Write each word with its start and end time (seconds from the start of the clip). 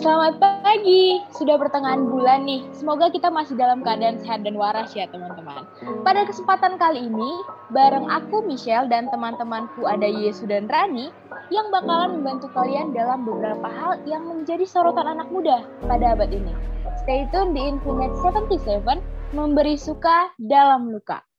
Selamat 0.00 0.40
pagi, 0.40 1.20
sudah 1.36 1.60
pertengahan 1.60 2.08
bulan 2.08 2.48
nih. 2.48 2.64
Semoga 2.72 3.12
kita 3.12 3.28
masih 3.28 3.52
dalam 3.52 3.84
keadaan 3.84 4.16
sehat 4.16 4.40
dan 4.48 4.56
waras 4.56 4.96
ya 4.96 5.04
teman-teman. 5.12 5.68
Pada 6.00 6.24
kesempatan 6.24 6.80
kali 6.80 7.04
ini, 7.04 7.44
bareng 7.68 8.08
aku 8.08 8.40
Michelle 8.48 8.88
dan 8.88 9.12
teman-temanku 9.12 9.84
ada 9.84 10.08
Yesu 10.08 10.48
dan 10.48 10.72
Rani 10.72 11.12
yang 11.52 11.68
bakalan 11.68 12.16
membantu 12.16 12.48
kalian 12.56 12.96
dalam 12.96 13.28
beberapa 13.28 13.68
hal 13.68 14.00
yang 14.08 14.24
menjadi 14.24 14.64
sorotan 14.64 15.04
anak 15.04 15.28
muda 15.28 15.68
pada 15.84 16.16
abad 16.16 16.32
ini. 16.32 16.56
Stay 17.04 17.28
tune 17.28 17.52
di 17.52 17.60
Infinite 17.60 18.16
77, 18.24 19.04
memberi 19.36 19.76
suka 19.76 20.32
dalam 20.40 20.88
luka. 20.88 21.29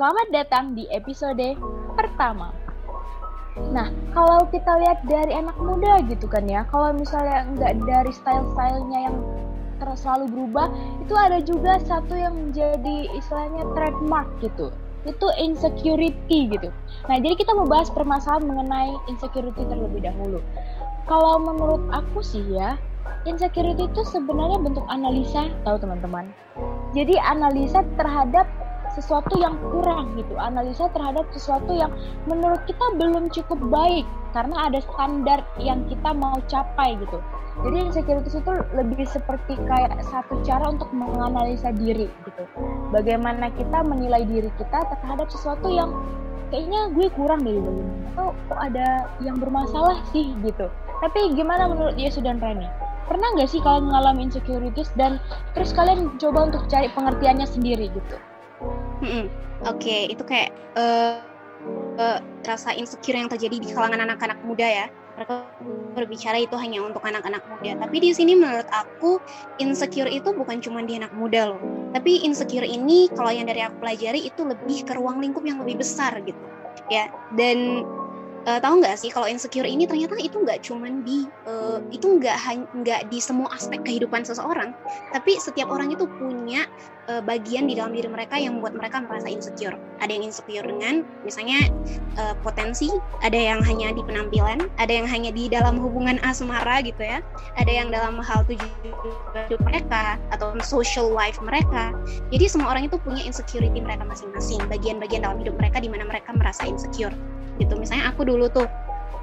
Selamat 0.00 0.32
datang 0.32 0.72
di 0.72 0.88
episode 0.96 1.60
pertama. 1.92 2.56
Nah, 3.68 3.92
kalau 4.16 4.48
kita 4.48 4.80
lihat 4.80 5.04
dari 5.04 5.36
anak 5.36 5.60
muda 5.60 6.00
gitu 6.08 6.24
kan 6.24 6.48
ya, 6.48 6.64
kalau 6.72 6.96
misalnya 6.96 7.44
nggak 7.52 7.84
dari 7.84 8.08
style-stylenya 8.08 9.12
yang 9.12 9.20
terus 9.76 10.00
selalu 10.00 10.32
berubah, 10.32 10.72
itu 11.04 11.12
ada 11.12 11.44
juga 11.44 11.76
satu 11.84 12.16
yang 12.16 12.32
menjadi 12.32 13.12
istilahnya 13.12 13.60
trademark 13.76 14.24
gitu. 14.40 14.72
Itu 15.04 15.28
insecurity 15.36 16.48
gitu. 16.48 16.72
Nah, 17.04 17.20
jadi 17.20 17.36
kita 17.36 17.52
mau 17.52 17.68
bahas 17.68 17.92
permasalahan 17.92 18.48
mengenai 18.48 18.96
insecurity 19.04 19.68
terlebih 19.68 20.00
dahulu. 20.00 20.40
Kalau 21.12 21.36
menurut 21.44 21.84
aku 21.92 22.24
sih 22.24 22.48
ya, 22.48 22.80
insecurity 23.28 23.84
itu 23.84 24.00
sebenarnya 24.08 24.64
bentuk 24.64 24.88
analisa, 24.88 25.52
tahu 25.68 25.76
teman-teman. 25.76 26.32
Jadi 26.96 27.20
analisa 27.20 27.84
terhadap 28.00 28.48
sesuatu 29.00 29.34
yang 29.40 29.56
kurang 29.72 30.14
gitu. 30.20 30.36
Analisa 30.36 30.92
terhadap 30.92 31.26
sesuatu 31.32 31.72
yang 31.72 31.90
menurut 32.28 32.60
kita 32.68 32.84
belum 33.00 33.32
cukup 33.32 33.58
baik 33.72 34.04
karena 34.36 34.70
ada 34.70 34.78
standar 34.84 35.40
yang 35.58 35.82
kita 35.88 36.12
mau 36.12 36.36
capai 36.46 37.00
gitu. 37.00 37.18
Jadi 37.60 37.76
insecurities 37.92 38.40
itu 38.40 38.52
lebih 38.72 39.04
seperti 39.04 39.58
kayak 39.68 40.00
satu 40.08 40.40
cara 40.46 40.70
untuk 40.70 40.88
menganalisa 40.94 41.74
diri 41.74 42.08
gitu. 42.28 42.44
Bagaimana 42.94 43.50
kita 43.56 43.84
menilai 43.84 44.24
diri 44.24 44.48
kita 44.56 44.86
terhadap 44.86 45.28
sesuatu 45.28 45.68
yang 45.68 45.90
kayaknya 46.54 46.88
gue 46.94 47.08
kurang 47.12 47.42
dari 47.42 47.58
bagaimana 47.58 47.98
atau 48.10 48.28
kok 48.48 48.60
ada 48.60 48.88
yang 49.24 49.36
bermasalah 49.40 49.98
sih 50.14 50.32
gitu. 50.44 50.68
Tapi 51.00 51.32
gimana 51.36 51.68
menurut 51.68 51.96
Yesus 51.96 52.20
dan 52.20 52.40
Rani 52.40 52.68
pernah 53.10 53.26
nggak 53.34 53.50
sih 53.50 53.58
kalian 53.58 53.90
mengalami 53.90 54.30
insecurities 54.30 54.94
dan 54.94 55.18
terus 55.58 55.74
kalian 55.74 56.14
coba 56.22 56.46
untuk 56.46 56.62
cari 56.70 56.86
pengertiannya 56.94 57.42
sendiri 57.42 57.90
gitu 57.90 58.14
Hmm, 59.00 59.26
Oke, 59.64 59.80
okay, 59.80 60.00
itu 60.12 60.22
kayak 60.24 60.52
uh, 60.76 61.24
uh, 61.96 62.18
rasa 62.44 62.72
insecure 62.76 63.16
yang 63.16 63.28
terjadi 63.28 63.56
di 63.60 63.68
kalangan 63.72 64.04
anak-anak 64.04 64.40
muda 64.44 64.64
ya. 64.64 64.86
Mereka 65.16 65.32
berbicara 65.92 66.40
itu 66.40 66.56
hanya 66.56 66.80
untuk 66.80 67.04
anak-anak 67.04 67.44
muda. 67.48 67.76
Tapi 67.76 67.96
di 68.00 68.10
sini 68.16 68.32
menurut 68.36 68.64
aku 68.72 69.20
insecure 69.60 70.08
itu 70.08 70.32
bukan 70.32 70.64
cuma 70.64 70.80
di 70.80 70.96
anak 70.96 71.12
muda 71.12 71.52
loh. 71.52 71.60
Tapi 71.92 72.24
insecure 72.24 72.64
ini 72.64 73.12
kalau 73.12 73.28
yang 73.28 73.44
dari 73.44 73.60
aku 73.60 73.84
pelajari 73.84 74.32
itu 74.32 74.40
lebih 74.44 74.88
ke 74.88 74.96
ruang 74.96 75.20
lingkup 75.20 75.44
yang 75.44 75.60
lebih 75.60 75.80
besar 75.84 76.16
gitu. 76.24 76.40
Ya, 76.88 77.12
dan 77.36 77.84
uh, 78.46 78.58
tahu 78.60 78.80
nggak 78.80 78.96
sih 78.96 79.10
kalau 79.12 79.28
insecure 79.28 79.66
ini 79.66 79.84
ternyata 79.84 80.16
itu 80.20 80.40
nggak 80.40 80.64
cuman 80.64 81.04
di 81.04 81.26
uh, 81.44 81.82
itu 81.92 82.20
nggak 82.20 82.36
nggak 82.84 83.00
di 83.12 83.18
semua 83.20 83.50
aspek 83.52 83.82
kehidupan 83.84 84.24
seseorang 84.24 84.72
tapi 85.12 85.36
setiap 85.36 85.68
orang 85.68 85.92
itu 85.92 86.08
punya 86.16 86.64
uh, 87.10 87.22
bagian 87.24 87.68
di 87.68 87.76
dalam 87.76 87.92
diri 87.92 88.08
mereka 88.08 88.38
yang 88.38 88.58
membuat 88.58 88.78
mereka 88.78 89.02
merasa 89.02 89.26
insecure. 89.26 89.74
Ada 90.00 90.16
yang 90.16 90.24
insecure 90.30 90.64
dengan 90.64 91.04
misalnya 91.26 91.68
uh, 92.16 92.34
potensi 92.40 92.88
ada 93.20 93.36
yang 93.36 93.60
hanya 93.64 93.92
di 93.92 94.02
penampilan 94.04 94.70
ada 94.78 94.92
yang 94.92 95.08
hanya 95.10 95.34
di 95.34 95.50
dalam 95.50 95.76
hubungan 95.76 96.16
asmara 96.24 96.80
gitu 96.80 97.02
ya 97.02 97.20
ada 97.58 97.72
yang 97.72 97.92
dalam 97.92 98.22
hal 98.22 98.46
tujuan 98.48 99.60
mereka 99.66 100.16
atau 100.30 100.54
social 100.62 101.10
life 101.10 101.40
mereka. 101.42 101.92
Jadi 102.30 102.46
semua 102.46 102.72
orang 102.72 102.86
itu 102.88 102.96
punya 103.00 103.24
insecurity 103.26 103.80
mereka 103.82 104.06
masing-masing 104.06 104.62
bagian-bagian 104.70 105.24
dalam 105.26 105.40
hidup 105.42 105.56
mereka 105.58 105.82
di 105.82 105.88
mana 105.90 106.06
mereka 106.06 106.32
merasa 106.32 106.64
insecure 106.64 107.12
gitu. 107.60 107.76
Misalnya 107.76 108.10
aku 108.10 108.24
dulu 108.24 108.48
tuh 108.48 108.66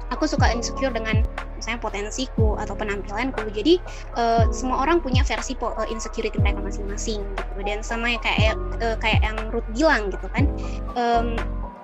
aku 0.08 0.24
suka 0.24 0.48
insecure 0.52 0.92
dengan 0.92 1.20
misalnya 1.58 1.80
potensiku 1.82 2.56
atau 2.56 2.72
penampilanku. 2.72 3.44
Jadi 3.52 3.82
uh, 4.16 4.48
semua 4.54 4.86
orang 4.86 5.02
punya 5.02 5.20
versi 5.26 5.52
po- 5.58 5.74
uh, 5.76 5.88
insecurity 5.88 6.38
mereka 6.40 6.62
masing-masing 6.64 7.20
gitu. 7.20 7.60
Dan 7.64 7.84
sama 7.84 8.16
kayak 8.22 8.56
uh, 8.80 8.96
kayak 9.02 9.20
yang 9.24 9.36
Ruth 9.52 9.68
bilang 9.74 10.08
gitu 10.08 10.26
kan. 10.32 10.44
Um, 10.96 11.36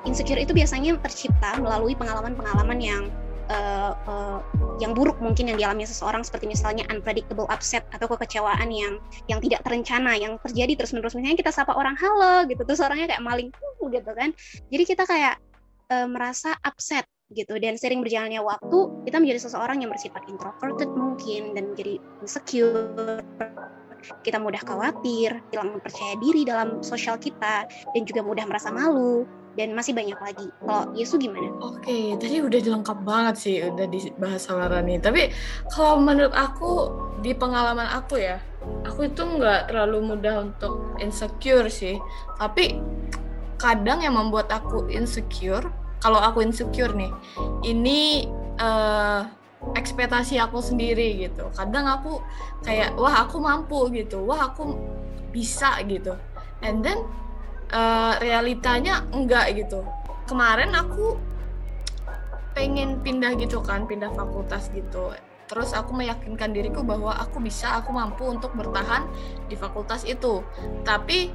insecure 0.04 0.41
itu 0.41 0.53
biasanya 0.53 1.00
tercipta 1.00 1.56
melalui 1.60 1.97
pengalaman-pengalaman 1.97 2.78
yang 2.81 3.03
uh, 3.48 3.97
uh, 4.04 4.38
yang 4.81 4.92
buruk 4.92 5.16
mungkin 5.21 5.53
yang 5.53 5.59
dialami 5.60 5.84
seseorang. 5.84 6.25
Seperti 6.25 6.48
misalnya 6.48 6.88
unpredictable 6.88 7.48
upset 7.53 7.84
atau 7.92 8.09
kekecewaan 8.09 8.69
yang 8.72 9.00
yang 9.28 9.41
tidak 9.42 9.60
terencana 9.65 10.16
yang 10.16 10.41
terjadi 10.41 10.81
terus 10.81 10.97
menerus 10.97 11.12
misalnya 11.12 11.41
kita 11.41 11.53
sapa 11.53 11.76
orang 11.76 11.97
halo 11.98 12.48
gitu. 12.48 12.62
Terus 12.65 12.81
orangnya 12.81 13.10
kayak 13.10 13.25
maling 13.25 13.48
gitu 13.84 14.12
kan. 14.16 14.32
Jadi 14.72 14.84
kita 14.88 15.04
kayak 15.04 15.36
uh, 15.94 16.06
merasa 16.10 16.59
upset 16.66 17.06
gitu 17.32 17.56
dan 17.62 17.78
sering 17.78 18.03
berjalannya 18.03 18.43
waktu 18.43 18.78
kita 19.06 19.16
menjadi 19.22 19.41
seseorang 19.47 19.81
yang 19.81 19.91
bersifat 19.91 20.27
introverted 20.28 20.91
mungkin 20.93 21.55
dan 21.55 21.72
menjadi 21.72 22.03
insecure 22.21 23.22
kita 24.21 24.37
mudah 24.37 24.60
khawatir, 24.60 25.41
hilang 25.49 25.81
percaya 25.81 26.12
diri 26.21 26.44
dalam 26.44 26.84
sosial 26.84 27.16
kita, 27.16 27.65
dan 27.65 28.03
juga 28.04 28.21
mudah 28.21 28.44
merasa 28.44 28.69
malu, 28.69 29.25
dan 29.56 29.72
masih 29.72 29.97
banyak 29.97 30.19
lagi. 30.19 30.47
Kalau 30.60 30.93
Yesu 30.93 31.16
gimana? 31.16 31.49
Oke, 31.62 32.19
tadi 32.21 32.43
udah 32.44 32.60
lengkap 32.60 32.99
banget 33.00 33.34
sih, 33.41 33.56
udah 33.65 33.87
dibahas 33.88 34.44
sama 34.44 34.69
Rani. 34.69 35.00
Tapi 35.00 35.33
kalau 35.72 36.03
menurut 36.03 36.34
aku, 36.37 36.93
di 37.25 37.33
pengalaman 37.33 37.88
aku 37.97 38.21
ya, 38.21 38.43
aku 38.84 39.09
itu 39.09 39.22
nggak 39.25 39.72
terlalu 39.72 40.15
mudah 40.15 40.44
untuk 40.44 40.99
insecure 41.00 41.72
sih. 41.72 41.97
Tapi 42.37 42.77
kadang 43.56 44.04
yang 44.04 44.19
membuat 44.19 44.50
aku 44.53 44.91
insecure 44.93 45.65
kalau 46.04 46.20
aku 46.20 46.44
insecure 46.44 46.92
nih 46.92 47.09
ini 47.65 48.28
uh, 48.60 49.25
ekspektasi 49.72 50.37
aku 50.37 50.60
sendiri 50.60 51.16
gitu. 51.25 51.48
Kadang 51.56 51.88
aku 51.88 52.20
kayak 52.60 52.92
wah 53.00 53.25
aku 53.25 53.41
mampu 53.41 53.88
gitu. 53.97 54.20
Wah 54.28 54.53
aku 54.53 54.76
bisa 55.32 55.81
gitu. 55.88 56.12
And 56.60 56.84
then 56.84 57.00
uh, 57.72 58.20
realitanya 58.20 59.09
enggak 59.16 59.56
gitu. 59.56 59.81
Kemarin 60.28 60.76
aku 60.76 61.16
pengen 62.53 63.00
pindah 63.00 63.32
gitu 63.41 63.65
kan 63.65 63.88
pindah 63.88 64.12
fakultas 64.12 64.69
gitu. 64.76 65.16
Terus 65.48 65.72
aku 65.72 65.97
meyakinkan 65.97 66.53
diriku 66.53 66.84
bahwa 66.84 67.16
aku 67.16 67.41
bisa 67.41 67.81
aku 67.81 67.97
mampu 67.97 68.28
untuk 68.28 68.53
bertahan 68.53 69.09
di 69.48 69.56
fakultas 69.56 70.04
itu. 70.04 70.44
Tapi 70.84 71.32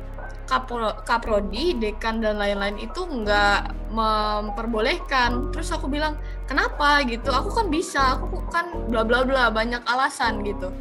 kapro, 0.49 0.89
kaprodi, 1.05 1.77
dekan 1.77 2.25
dan 2.25 2.41
lain-lain 2.41 2.81
itu 2.81 3.05
nggak 3.05 3.93
memperbolehkan. 3.93 5.53
Terus 5.53 5.69
aku 5.69 5.85
bilang, 5.85 6.17
kenapa 6.49 7.05
gitu? 7.05 7.29
Aku 7.29 7.53
kan 7.53 7.69
bisa, 7.69 8.17
aku 8.17 8.41
kan 8.49 8.89
bla 8.89 9.05
bla 9.05 9.21
bla 9.21 9.53
banyak 9.53 9.85
alasan 9.85 10.41
gitu. 10.41 10.73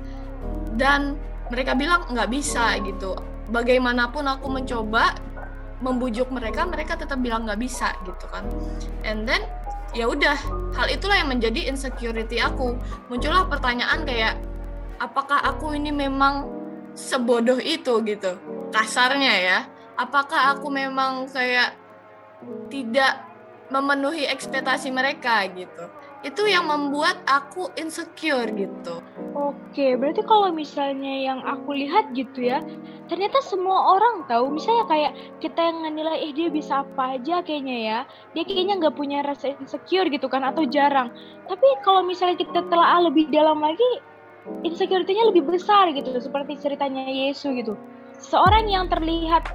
Dan 0.81 1.21
mereka 1.53 1.77
bilang 1.77 2.09
nggak 2.09 2.33
bisa 2.33 2.81
gitu. 2.81 3.13
Bagaimanapun 3.53 4.25
aku 4.25 4.49
mencoba 4.49 5.13
membujuk 5.85 6.33
mereka, 6.33 6.65
mereka 6.65 6.97
tetap 6.97 7.21
bilang 7.21 7.45
nggak 7.45 7.61
bisa 7.61 7.93
gitu 8.09 8.25
kan. 8.33 8.49
And 9.05 9.29
then 9.29 9.45
ya 9.93 10.09
udah, 10.09 10.37
hal 10.73 10.89
itulah 10.89 11.21
yang 11.21 11.29
menjadi 11.29 11.69
insecurity 11.69 12.41
aku. 12.41 12.81
Muncullah 13.13 13.45
pertanyaan 13.53 14.09
kayak, 14.09 14.41
apakah 14.97 15.45
aku 15.45 15.77
ini 15.77 15.93
memang 15.93 16.49
sebodoh 16.99 17.63
itu 17.63 18.03
gitu 18.03 18.35
kasarnya 18.71 19.35
ya 19.39 19.59
apakah 19.99 20.57
aku 20.57 20.71
memang 20.71 21.27
kayak 21.29 21.75
tidak 22.71 23.27
memenuhi 23.69 24.25
ekspektasi 24.31 24.89
mereka 24.95 25.45
gitu 25.53 25.91
itu 26.27 26.43
yang 26.51 26.67
membuat 26.67 27.21
aku 27.29 27.71
insecure 27.79 28.49
gitu 28.55 29.03
Oke, 29.39 29.95
berarti 29.95 30.27
kalau 30.27 30.51
misalnya 30.51 31.15
yang 31.31 31.47
aku 31.47 31.71
lihat 31.71 32.11
gitu 32.11 32.51
ya, 32.51 32.59
ternyata 33.07 33.39
semua 33.39 33.95
orang 33.95 34.27
tahu. 34.27 34.51
Misalnya 34.51 34.85
kayak 34.91 35.13
kita 35.39 35.61
yang 35.63 35.79
nilai, 35.95 36.27
eh 36.27 36.33
dia 36.35 36.51
bisa 36.51 36.83
apa 36.83 37.15
aja 37.15 37.39
kayaknya 37.47 37.77
ya. 37.79 37.99
Dia 38.35 38.43
kayaknya 38.43 38.75
nggak 38.83 38.97
punya 38.99 39.23
rasa 39.23 39.55
insecure 39.55 40.11
gitu 40.11 40.27
kan, 40.27 40.43
atau 40.43 40.67
jarang. 40.67 41.15
Tapi 41.47 41.67
kalau 41.87 42.03
misalnya 42.03 42.35
kita 42.35 42.67
telah 42.67 42.99
lebih 43.07 43.31
dalam 43.31 43.63
lagi, 43.63 44.03
insecurity-nya 44.67 45.31
lebih 45.31 45.47
besar 45.47 45.95
gitu. 45.95 46.19
Seperti 46.19 46.59
ceritanya 46.59 47.07
Yesus 47.07 47.55
gitu 47.55 47.79
seorang 48.19 48.67
yang 48.69 48.91
terlihat 48.91 49.47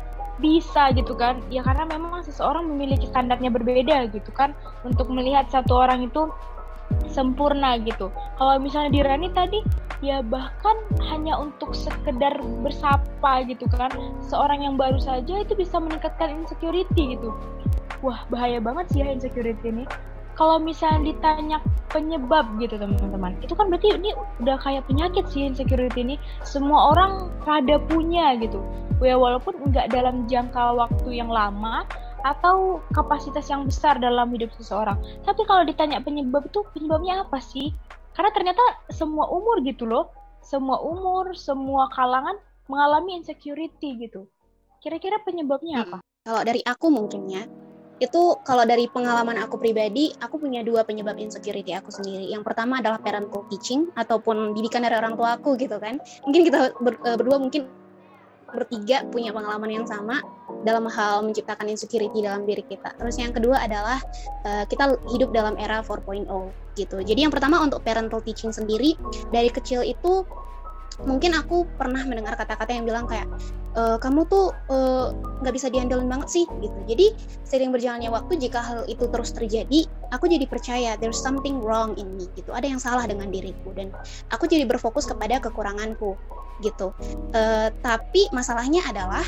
bisa 0.41 0.89
gitu 0.97 1.13
kan. 1.13 1.43
Ya 1.53 1.61
karena 1.61 1.85
memang 1.85 2.25
seseorang 2.25 2.65
memiliki 2.65 3.05
standarnya 3.11 3.53
berbeda 3.53 4.09
gitu 4.09 4.31
kan. 4.33 4.57
Untuk 4.87 5.11
melihat 5.11 5.51
satu 5.51 5.85
orang 5.85 6.09
itu 6.09 6.31
sempurna 7.07 7.77
gitu. 7.79 8.09
Kalau 8.39 8.57
misalnya 8.57 8.91
di 8.91 9.01
Rani 9.03 9.29
tadi 9.31 9.59
ya 10.03 10.19
bahkan 10.19 10.75
hanya 11.07 11.39
untuk 11.39 11.71
sekedar 11.77 12.39
bersapa 12.65 13.45
gitu 13.45 13.69
kan. 13.69 13.91
Seorang 14.25 14.65
yang 14.65 14.75
baru 14.75 14.97
saja 14.97 15.43
itu 15.43 15.53
bisa 15.53 15.77
meningkatkan 15.77 16.43
insecurity 16.43 17.19
gitu. 17.19 17.29
Wah 18.03 18.25
bahaya 18.27 18.59
banget 18.59 18.89
sih 18.91 18.99
ya 18.99 19.13
insecurity 19.13 19.69
ini 19.69 19.85
kalau 20.33 20.57
misalnya 20.57 21.13
ditanya 21.13 21.57
penyebab 21.93 22.57
gitu 22.57 22.73
teman-teman 22.81 23.37
itu 23.45 23.53
kan 23.53 23.69
berarti 23.69 23.93
ini 23.93 24.17
udah 24.41 24.57
kayak 24.57 24.89
penyakit 24.89 25.29
sih 25.29 25.45
insecurity 25.45 26.01
ini. 26.01 26.15
Semua 26.41 26.93
orang 26.93 27.29
rada 27.45 27.77
punya 27.85 28.33
gitu. 28.41 28.57
Ya 29.03 29.19
walaupun 29.19 29.69
nggak 29.69 29.93
dalam 29.93 30.25
jangka 30.25 30.73
waktu 30.73 31.21
yang 31.21 31.29
lama 31.29 31.85
atau 32.23 32.79
kapasitas 32.95 33.45
yang 33.51 33.67
besar 33.69 34.01
dalam 34.01 34.31
hidup 34.33 34.49
seseorang. 34.57 34.97
Tapi 35.21 35.43
kalau 35.45 35.67
ditanya 35.67 36.01
penyebab 36.01 36.49
itu 36.49 36.65
penyebabnya 36.73 37.27
apa 37.27 37.37
sih? 37.37 37.69
Karena 38.17 38.33
ternyata 38.33 38.63
semua 38.89 39.29
umur 39.29 39.61
gitu 39.61 39.85
loh. 39.85 40.09
Semua 40.43 40.81
umur 40.81 41.37
semua 41.37 41.87
kalangan 41.93 42.35
mengalami 42.67 43.21
insecurity 43.21 44.01
gitu. 44.01 44.25
Kira-kira 44.81 45.21
penyebabnya 45.21 45.83
hmm. 45.83 45.83
apa? 45.87 45.97
Kalau 46.23 46.41
dari 46.47 46.63
aku 46.63 46.87
mungkin 46.87 47.27
ya 47.27 47.43
itu 48.03 48.35
kalau 48.43 48.67
dari 48.67 48.91
pengalaman 48.91 49.39
aku 49.39 49.55
pribadi, 49.55 50.11
aku 50.19 50.35
punya 50.35 50.59
dua 50.59 50.83
penyebab 50.83 51.15
insecurity 51.15 51.71
aku 51.71 51.87
sendiri. 51.87 52.27
Yang 52.27 52.43
pertama 52.43 52.83
adalah 52.83 52.99
parental 52.99 53.47
teaching 53.47 53.87
ataupun 53.95 54.51
didikan 54.51 54.83
dari 54.83 54.99
orang 54.99 55.15
tua 55.15 55.39
aku 55.39 55.55
gitu 55.55 55.79
kan. 55.79 56.03
Mungkin 56.27 56.41
kita 56.43 56.59
ber, 56.83 56.99
eh, 57.07 57.15
berdua 57.15 57.39
mungkin 57.39 57.63
bertiga 58.53 59.01
punya 59.09 59.33
pengalaman 59.33 59.81
yang 59.81 59.85
sama 59.89 60.21
dalam 60.61 60.85
hal 60.85 61.25
menciptakan 61.25 61.65
insecurity 61.73 62.21
dalam 62.21 62.45
diri 62.45 62.61
kita. 62.61 62.93
Terus 63.01 63.17
yang 63.17 63.33
kedua 63.33 63.57
adalah 63.57 63.97
uh, 64.45 64.63
kita 64.69 64.93
hidup 65.09 65.33
dalam 65.33 65.57
era 65.57 65.81
4.0 65.81 66.29
gitu. 66.77 66.97
Jadi 67.01 67.19
yang 67.25 67.33
pertama 67.33 67.57
untuk 67.65 67.81
parental 67.81 68.21
teaching 68.21 68.53
sendiri 68.53 68.93
dari 69.33 69.49
kecil 69.49 69.81
itu 69.81 70.21
mungkin 71.01 71.33
aku 71.33 71.65
pernah 71.75 72.05
mendengar 72.05 72.37
kata-kata 72.37 72.69
yang 72.69 72.85
bilang 72.85 73.09
kayak 73.09 73.25
e, 73.73 73.81
kamu 73.97 74.29
tuh 74.29 74.53
eh, 74.69 75.07
nggak 75.41 75.53
uh, 75.53 75.57
bisa 75.57 75.67
diandelin 75.73 76.05
banget 76.05 76.29
sih 76.29 76.45
gitu. 76.61 76.77
Jadi 76.85 77.17
sering 77.43 77.73
berjalannya 77.73 78.13
waktu 78.13 78.37
jika 78.37 78.61
hal 78.61 78.85
itu 78.85 79.09
terus 79.09 79.33
terjadi 79.33 79.89
aku 80.13 80.29
jadi 80.29 80.45
percaya 80.45 80.93
there's 81.01 81.19
something 81.19 81.59
wrong 81.59 81.97
in 81.97 82.13
me 82.15 82.29
gitu. 82.37 82.53
Ada 82.53 82.69
yang 82.69 82.81
salah 82.81 83.05
dengan 83.09 83.33
diriku 83.33 83.73
dan 83.73 83.89
aku 84.29 84.45
jadi 84.45 84.69
berfokus 84.69 85.09
kepada 85.09 85.41
kekuranganku 85.41 86.13
gitu. 86.61 86.93
Uh, 87.33 87.73
tapi 87.81 88.29
masalahnya 88.29 88.85
adalah 88.85 89.25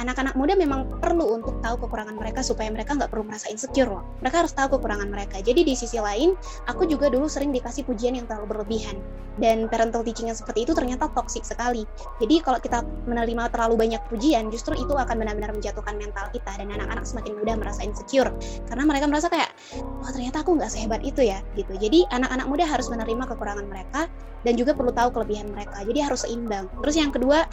anak-anak 0.00 0.34
uh, 0.34 0.38
muda 0.38 0.56
memang 0.56 0.88
perlu 1.00 1.36
untuk 1.36 1.60
tahu 1.60 1.76
kekurangan 1.84 2.16
mereka 2.16 2.40
supaya 2.40 2.72
mereka 2.72 2.96
nggak 2.96 3.12
perlu 3.12 3.28
merasa 3.28 3.52
insecure 3.52 3.88
loh. 3.88 4.04
Mereka 4.24 4.46
harus 4.46 4.52
tahu 4.56 4.80
kekurangan 4.80 5.08
mereka. 5.12 5.44
Jadi 5.44 5.60
di 5.66 5.74
sisi 5.76 6.00
lain, 6.00 6.32
aku 6.64 6.88
juga 6.88 7.12
dulu 7.12 7.28
sering 7.28 7.52
dikasih 7.52 7.84
pujian 7.84 8.16
yang 8.16 8.24
terlalu 8.24 8.56
berlebihan. 8.56 8.96
Dan 9.40 9.64
parental 9.68 10.04
teaching 10.04 10.28
yang 10.28 10.36
seperti 10.36 10.68
itu 10.68 10.76
ternyata 10.76 11.08
toksik 11.12 11.44
sekali. 11.44 11.88
Jadi 12.20 12.44
kalau 12.44 12.60
kita 12.60 12.84
menerima 13.08 13.48
terlalu 13.52 13.80
banyak 13.80 14.00
pujian, 14.12 14.52
justru 14.52 14.76
itu 14.76 14.92
akan 14.92 15.20
benar-benar 15.20 15.56
menjatuhkan 15.56 15.96
mental 15.96 16.28
kita 16.32 16.52
dan 16.56 16.68
anak-anak 16.68 17.04
semakin 17.04 17.32
mudah 17.40 17.56
merasa 17.56 17.80
insecure 17.80 18.28
karena 18.68 18.84
mereka 18.84 19.08
merasa 19.08 19.32
kayak, 19.32 19.52
wah 19.80 20.08
oh, 20.08 20.12
ternyata 20.12 20.44
aku 20.44 20.60
nggak 20.60 20.68
sehebat 20.68 21.00
itu 21.00 21.24
ya, 21.24 21.40
gitu. 21.56 21.72
Jadi 21.80 22.04
anak-anak 22.12 22.46
muda 22.48 22.64
harus 22.68 22.92
menerima 22.92 23.24
kekurangan 23.32 23.64
mereka 23.68 24.08
dan 24.44 24.54
juga 24.58 24.76
perlu 24.76 24.92
tahu 24.92 25.08
kelebihan 25.16 25.48
mereka. 25.48 25.80
Jadi 25.80 26.00
harus 26.04 26.28
seimbang. 26.28 26.68
Terus 26.84 26.96
yang 26.98 27.10
kedua, 27.14 27.48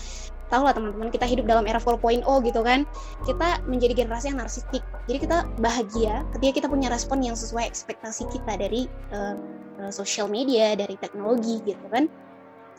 tahu 0.50 0.66
lah 0.66 0.74
teman-teman 0.74 1.13
kita 1.13 1.25
hidup 1.30 1.46
dalam 1.46 1.66
era 1.69 1.78
4.0 1.78 2.25
gitu 2.25 2.62
kan. 2.66 2.84
Kita 3.24 3.62
menjadi 3.69 4.06
generasi 4.06 4.34
yang 4.34 4.42
narsistik. 4.42 4.84
Jadi 5.06 5.18
kita 5.30 5.46
bahagia 5.62 6.25
ketika 6.38 6.51
kita 6.62 6.68
punya 6.68 6.90
respon 6.90 7.22
yang 7.22 7.38
sesuai 7.38 7.69
ekspektasi 7.69 8.28
kita 8.34 8.57
dari 8.57 8.90
uh, 9.13 9.38
uh, 9.81 9.92
social 9.94 10.28
media 10.28 10.74
dari 10.74 10.98
teknologi 10.98 11.62
gitu 11.63 11.86
kan. 11.94 12.10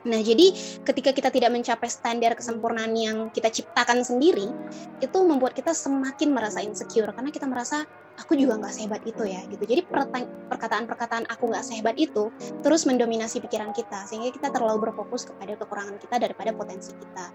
Nah, 0.00 0.16
jadi 0.24 0.56
ketika 0.80 1.12
kita 1.12 1.28
tidak 1.28 1.52
mencapai 1.52 1.84
standar 1.92 2.32
kesempurnaan 2.32 2.96
yang 2.96 3.28
kita 3.28 3.52
ciptakan 3.52 4.00
sendiri, 4.00 4.48
itu 5.04 5.18
membuat 5.20 5.52
kita 5.52 5.76
semakin 5.76 6.32
merasa 6.32 6.64
insecure. 6.64 7.12
Karena 7.12 7.28
kita 7.28 7.44
merasa 7.44 7.84
aku 8.18 8.34
juga 8.34 8.58
nggak 8.58 8.72
sehebat 8.74 9.02
itu 9.06 9.22
ya 9.28 9.44
gitu. 9.46 9.62
Jadi 9.62 9.86
perkataan-perkataan 10.50 11.30
aku 11.30 11.50
nggak 11.50 11.64
sehebat 11.64 11.96
itu 12.00 12.32
terus 12.64 12.88
mendominasi 12.88 13.38
pikiran 13.44 13.70
kita 13.70 14.08
sehingga 14.08 14.32
kita 14.34 14.48
terlalu 14.50 14.90
berfokus 14.90 15.28
kepada 15.28 15.54
kekurangan 15.60 15.96
kita 16.00 16.16
daripada 16.18 16.50
potensi 16.50 16.90
kita. 16.96 17.30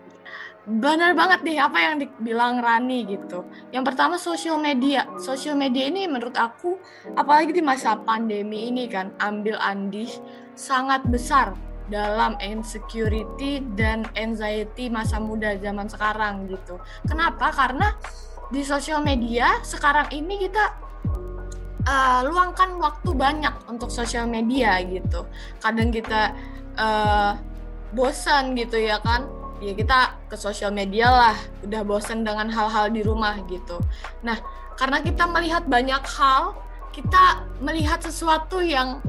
Benar 0.65 1.13
banget 1.13 1.45
nih 1.45 1.61
apa 1.61 1.77
yang 1.77 1.95
dibilang 2.01 2.57
Rani 2.57 3.05
gitu. 3.05 3.45
Yang 3.69 3.93
pertama 3.93 4.17
sosial 4.17 4.57
media. 4.57 5.05
Sosial 5.21 5.53
media 5.53 5.85
ini 5.85 6.09
menurut 6.09 6.33
aku 6.33 6.81
apalagi 7.13 7.53
di 7.53 7.61
masa 7.61 7.93
pandemi 8.01 8.73
ini 8.73 8.89
kan 8.89 9.13
ambil 9.21 9.61
andih 9.61 10.09
sangat 10.57 11.05
besar 11.05 11.53
dalam 11.85 12.33
insecurity 12.41 13.61
dan 13.77 14.09
anxiety 14.17 14.89
masa 14.89 15.21
muda 15.21 15.53
zaman 15.61 15.85
sekarang 15.85 16.49
gitu. 16.49 16.81
Kenapa? 17.05 17.53
Karena 17.53 17.93
di 18.53 18.61
sosial 18.61 19.01
media 19.01 19.61
sekarang 19.65 20.09
ini 20.13 20.45
kita 20.45 20.75
uh, 21.85 22.21
luangkan 22.27 22.77
waktu 22.81 23.09
banyak 23.13 23.53
untuk 23.69 23.89
sosial 23.89 24.29
media 24.29 24.81
gitu. 24.85 25.25
Kadang 25.61 25.89
kita 25.89 26.33
uh, 26.77 27.37
bosan 27.93 28.57
gitu 28.57 28.77
ya 28.77 29.01
kan. 29.01 29.25
Ya 29.63 29.71
kita 29.71 30.19
ke 30.27 30.35
sosial 30.35 30.75
media 30.75 31.07
lah, 31.07 31.37
udah 31.63 31.81
bosan 31.87 32.27
dengan 32.27 32.51
hal-hal 32.51 32.91
di 32.91 32.99
rumah 33.07 33.39
gitu. 33.47 33.79
Nah, 34.19 34.35
karena 34.75 34.99
kita 34.99 35.31
melihat 35.31 35.63
banyak 35.63 36.03
hal, 36.03 36.59
kita 36.91 37.47
melihat 37.63 38.03
sesuatu 38.03 38.59
yang 38.59 38.99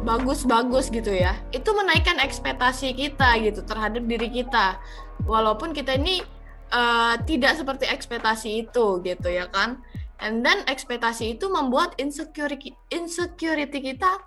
bagus-bagus 0.00 0.88
gitu 0.88 1.12
ya 1.12 1.36
itu 1.52 1.68
menaikkan 1.76 2.16
ekspektasi 2.20 2.96
kita 2.96 3.36
gitu 3.44 3.60
terhadap 3.64 4.00
diri 4.08 4.32
kita 4.32 4.80
walaupun 5.28 5.76
kita 5.76 5.96
ini 6.00 6.24
uh, 6.72 7.14
tidak 7.26 7.58
seperti 7.58 7.86
ekspektasi 7.86 8.66
itu 8.66 9.02
gitu 9.02 9.28
ya 9.28 9.46
kan. 9.50 9.82
And 10.20 10.44
then 10.44 10.64
ekspektasi 10.68 11.40
itu 11.40 11.48
membuat 11.48 11.96
insecurity 11.96 12.76
insecurity 12.92 13.80
kita 13.80 14.20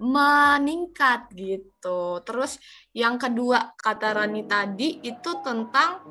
meningkat 0.00 1.30
gitu. 1.36 2.20
Terus 2.24 2.58
yang 2.96 3.20
kedua 3.20 3.76
kata 3.76 4.16
Rani 4.16 4.42
tadi 4.48 5.04
itu 5.04 5.30
tentang 5.44 6.02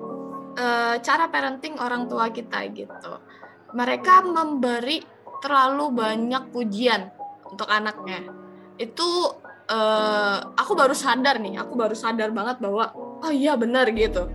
uh, 0.56 0.96
cara 1.02 1.26
parenting 1.28 1.82
orang 1.82 2.06
tua 2.08 2.30
kita 2.30 2.62
gitu. 2.72 3.14
Mereka 3.74 4.22
memberi 4.22 5.02
terlalu 5.42 5.92
banyak 5.92 6.54
pujian 6.54 7.10
untuk 7.50 7.68
anaknya. 7.68 8.22
Itu 8.78 9.34
uh, 9.70 10.38
aku 10.56 10.72
baru 10.76 10.96
sadar 10.96 11.40
nih 11.40 11.62
aku 11.62 11.74
baru 11.78 11.96
sadar 11.96 12.30
banget 12.34 12.60
bahwa 12.60 12.92
oh 12.96 13.32
iya 13.32 13.56
benar 13.56 13.88
gitu 13.94 14.28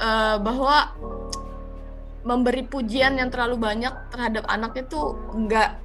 uh, 0.00 0.36
bahwa 0.40 0.94
memberi 2.24 2.64
pujian 2.64 3.20
yang 3.20 3.28
terlalu 3.28 3.60
banyak 3.60 3.92
terhadap 4.08 4.48
anak 4.48 4.72
itu 4.80 5.12
nggak 5.36 5.76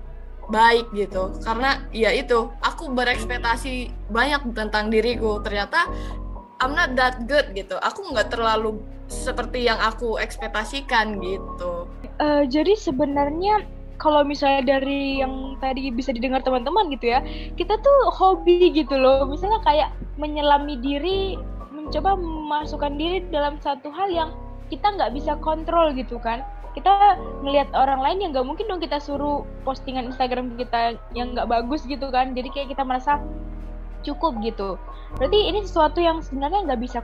baik 0.50 0.88
gitu. 0.96 1.36
Karena 1.44 1.84
ya 1.94 2.10
itu 2.16 2.50
aku 2.64 2.90
berekspektasi 2.96 3.92
banyak 4.10 4.42
tentang 4.56 4.90
diriku. 4.90 5.44
Ternyata 5.44 5.86
I'm 6.60 6.76
not 6.76 6.96
that 6.96 7.28
good 7.28 7.54
gitu. 7.54 7.78
Aku 7.80 8.12
nggak 8.12 8.34
terlalu 8.34 8.80
seperti 9.08 9.68
yang 9.68 9.78
aku 9.80 10.18
ekspektasikan 10.18 11.20
gitu. 11.20 11.88
Uh, 12.20 12.44
jadi 12.48 12.76
sebenarnya 12.76 13.64
kalau 14.00 14.24
misalnya 14.24 14.80
dari 14.80 15.20
yang 15.20 15.60
tadi 15.60 15.92
bisa 15.92 16.16
didengar 16.16 16.40
teman-teman 16.40 16.88
gitu 16.96 17.12
ya 17.12 17.20
kita 17.60 17.76
tuh 17.80 18.00
hobi 18.16 18.72
gitu 18.72 18.96
loh. 18.96 19.28
Misalnya 19.28 19.60
kayak 19.64 19.92
menyelami 20.16 20.80
diri 20.80 21.36
mencoba 21.90 22.22
memasukkan 22.22 23.02
diri 23.02 23.26
dalam 23.34 23.58
satu 23.66 23.90
hal 23.90 24.14
yang 24.14 24.30
kita 24.70 24.86
nggak 24.94 25.10
bisa 25.18 25.34
kontrol 25.42 25.90
gitu 25.98 26.22
kan. 26.22 26.46
Kita 26.78 27.18
ngelihat 27.42 27.74
orang 27.74 28.06
lain 28.06 28.18
yang 28.22 28.30
nggak 28.30 28.46
mungkin 28.46 28.70
dong 28.70 28.78
kita 28.78 29.02
suruh 29.02 29.42
postingan 29.66 30.14
Instagram 30.14 30.54
kita 30.54 31.02
yang 31.18 31.34
nggak 31.34 31.50
bagus 31.50 31.82
gitu 31.90 32.14
kan. 32.14 32.38
Jadi 32.38 32.54
kayak 32.54 32.78
kita 32.78 32.86
merasa 32.86 33.18
cukup 34.06 34.38
gitu. 34.46 34.78
Berarti 35.18 35.50
ini 35.50 35.66
sesuatu 35.66 35.98
yang 35.98 36.22
sebenarnya 36.22 36.70
nggak 36.70 36.78
bisa 36.78 37.02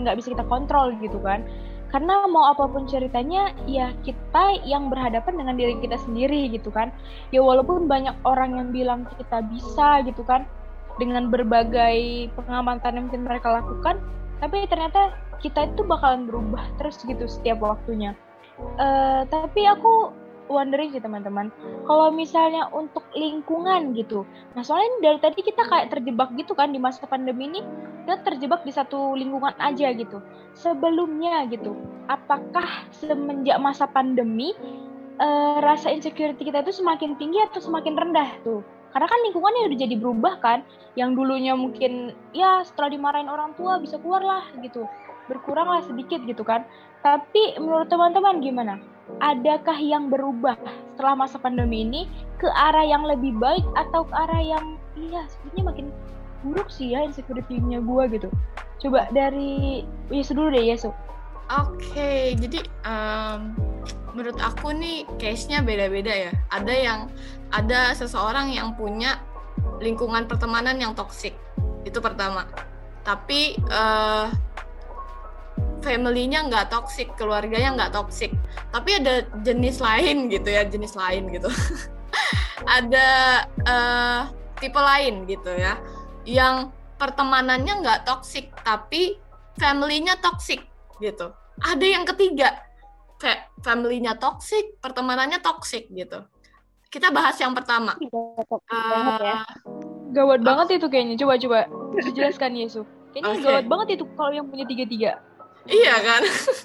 nggak 0.00 0.16
bisa 0.16 0.32
kita 0.32 0.48
kontrol 0.48 0.96
gitu 0.96 1.20
kan. 1.20 1.44
Karena 1.92 2.24
mau 2.24 2.48
apa 2.48 2.64
pun 2.72 2.88
ceritanya 2.88 3.52
ya 3.68 3.92
kita 4.00 4.64
yang 4.64 4.88
berhadapan 4.88 5.44
dengan 5.44 5.60
diri 5.60 5.76
kita 5.76 6.00
sendiri 6.00 6.48
gitu 6.48 6.72
kan. 6.72 6.88
Ya 7.36 7.44
walaupun 7.44 7.84
banyak 7.84 8.16
orang 8.24 8.56
yang 8.56 8.72
bilang 8.72 9.04
kita 9.20 9.44
bisa 9.44 10.00
gitu 10.08 10.24
kan 10.24 10.48
dengan 10.96 11.28
berbagai 11.28 12.32
pengamatan 12.32 12.96
yang 12.96 13.04
mungkin 13.12 13.28
mereka 13.28 13.60
lakukan 13.60 14.00
tapi 14.42 14.66
ternyata 14.66 15.14
kita 15.38 15.70
itu 15.70 15.86
bakalan 15.86 16.26
berubah 16.26 16.66
terus 16.82 16.98
gitu 17.06 17.30
setiap 17.30 17.62
waktunya. 17.62 18.18
Uh, 18.58 19.22
tapi 19.30 19.62
aku 19.70 20.10
wondering 20.50 20.90
sih 20.90 20.98
teman-teman. 20.98 21.54
Kalau 21.86 22.10
misalnya 22.10 22.66
untuk 22.74 23.06
lingkungan 23.14 23.94
gitu. 23.94 24.26
Nah 24.58 24.66
soalnya 24.66 24.98
dari 24.98 25.18
tadi 25.22 25.40
kita 25.46 25.62
kayak 25.62 25.94
terjebak 25.94 26.34
gitu 26.34 26.58
kan 26.58 26.74
di 26.74 26.82
masa 26.82 27.06
pandemi 27.06 27.46
ini. 27.54 27.62
Kita 28.02 28.18
terjebak 28.26 28.66
di 28.66 28.74
satu 28.74 29.14
lingkungan 29.14 29.54
aja 29.62 29.94
gitu. 29.94 30.18
Sebelumnya 30.58 31.46
gitu 31.46 31.78
apakah 32.10 32.90
semenjak 32.90 33.62
masa 33.62 33.86
pandemi 33.86 34.50
uh, 35.22 35.62
rasa 35.62 35.94
insecurity 35.94 36.50
kita 36.50 36.66
itu 36.66 36.82
semakin 36.82 37.14
tinggi 37.14 37.38
atau 37.46 37.62
semakin 37.62 37.94
rendah 37.94 38.30
tuh 38.42 38.60
karena 38.92 39.08
kan 39.08 39.18
lingkungannya 39.24 39.72
udah 39.72 39.78
jadi 39.80 39.96
berubah 39.96 40.34
kan. 40.44 40.60
Yang 40.92 41.10
dulunya 41.16 41.56
mungkin 41.56 42.12
ya 42.36 42.60
setelah 42.62 42.92
dimarahin 42.92 43.32
orang 43.32 43.56
tua 43.56 43.80
bisa 43.80 43.96
keluar 43.98 44.20
lah 44.20 44.44
gitu. 44.60 44.84
Berkurang 45.26 45.72
lah 45.72 45.80
sedikit 45.82 46.20
gitu 46.28 46.44
kan. 46.44 46.68
Tapi 47.00 47.56
menurut 47.56 47.88
teman-teman 47.88 48.44
gimana? 48.44 48.74
Adakah 49.18 49.80
yang 49.80 50.12
berubah 50.12 50.54
setelah 50.94 51.26
masa 51.26 51.40
pandemi 51.40 51.82
ini 51.82 52.06
ke 52.38 52.46
arah 52.46 52.86
yang 52.86 53.02
lebih 53.02 53.34
baik 53.40 53.64
atau 53.74 54.06
ke 54.06 54.14
arah 54.14 54.38
yang 54.38 54.76
iya 54.94 55.26
sebenarnya 55.26 55.64
makin 55.66 55.86
buruk 56.46 56.68
sih 56.68 56.92
ya 56.92 57.02
insecurity-nya 57.02 57.80
gue 57.82 58.04
gitu. 58.12 58.28
Coba 58.82 59.08
dari 59.10 59.82
Yesu 60.12 60.36
dulu 60.36 60.52
deh 60.52 60.62
Yesu 60.62 60.92
okay, 61.50 62.38
jadi 62.38 62.62
um, 62.86 63.56
menurut 64.12 64.38
aku 64.38 64.70
nih 64.76 65.08
case-nya 65.18 65.64
beda-beda 65.64 66.12
ya. 66.12 66.32
Ada 66.52 66.74
yang 66.74 67.00
ada 67.52 67.92
seseorang 67.96 68.52
yang 68.52 68.76
punya 68.76 69.20
lingkungan 69.82 70.28
pertemanan 70.30 70.78
yang 70.78 70.92
toksik 70.94 71.34
itu 71.82 71.98
pertama. 71.98 72.46
Tapi 73.02 73.58
uh, 73.72 74.30
family-nya 75.82 76.46
nggak 76.46 76.70
toksik 76.70 77.18
keluarganya 77.18 77.74
nggak 77.74 77.92
toksik 77.92 78.30
tapi 78.70 79.02
ada 79.02 79.26
jenis 79.42 79.82
lain 79.82 80.30
gitu 80.30 80.48
ya 80.48 80.62
jenis 80.62 80.94
lain 80.94 81.26
gitu. 81.34 81.50
Ada 82.78 83.10
uh, 83.66 84.20
tipe 84.62 84.78
lain 84.78 85.26
gitu 85.26 85.50
ya 85.50 85.74
yang 86.22 86.70
pertemanannya 87.02 87.82
nggak 87.82 88.06
toksik 88.06 88.54
tapi 88.62 89.18
family-nya 89.58 90.22
toksik 90.22 90.62
gitu 91.02 91.34
ada 91.58 91.86
yang 91.86 92.06
ketiga 92.06 92.62
kayak 93.18 93.50
family-nya 93.66 94.14
toksik 94.16 94.78
pertemanannya 94.78 95.42
toksik 95.42 95.90
gitu 95.90 96.22
kita 96.92 97.08
bahas 97.08 97.40
yang 97.40 97.56
pertama. 97.56 97.96
Uh, 98.68 99.16
ya. 99.24 99.40
Gawat 100.12 100.44
banget 100.44 100.76
itu 100.76 100.86
kayaknya. 100.92 101.16
Coba 101.16 101.40
coba 101.40 101.58
dijelaskan 102.04 102.52
Yesu. 102.52 102.84
Kayaknya 103.16 103.32
okay. 103.32 103.44
gawat 103.48 103.64
banget 103.64 103.88
itu 103.96 104.04
kalau 104.12 104.32
yang 104.36 104.46
punya 104.52 104.68
tiga-tiga. 104.68 105.24
Iya 105.64 105.94
kan? 106.04 106.22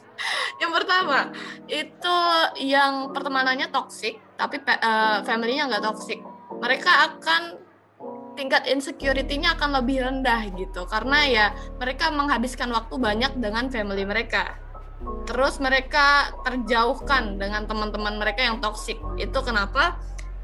yang 0.62 0.72
pertama 0.76 1.32
itu 1.72 2.18
yang 2.60 3.16
pertemanannya 3.16 3.72
toksik, 3.72 4.20
tapi 4.36 4.60
uh, 4.60 5.24
family-nya 5.24 5.72
nggak 5.72 5.86
toksik. 5.88 6.20
Mereka 6.60 6.92
akan 7.08 7.42
tingkat 8.38 8.70
insecurity-nya 8.70 9.58
akan 9.58 9.82
lebih 9.82 10.06
rendah 10.06 10.46
gitu 10.54 10.86
karena 10.86 11.20
ya 11.26 11.46
mereka 11.82 12.14
menghabiskan 12.14 12.70
waktu 12.70 12.96
banyak 13.02 13.34
dengan 13.42 13.68
family 13.74 14.06
mereka 14.06 14.62
terus 15.26 15.58
mereka 15.58 16.32
terjauhkan 16.46 17.42
dengan 17.42 17.66
teman-teman 17.66 18.18
mereka 18.22 18.46
yang 18.46 18.62
toksik 18.62 18.98
itu 19.18 19.40
kenapa 19.42 19.98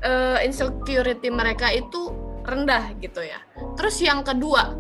uh, 0.04 0.38
insecurity 0.44 1.32
mereka 1.32 1.72
itu 1.72 2.12
rendah 2.44 2.94
gitu 3.00 3.24
ya. 3.24 3.40
Terus 3.80 3.98
yang 4.04 4.22
kedua 4.22 4.76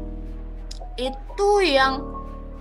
itu 0.99 1.49
yang 1.65 2.05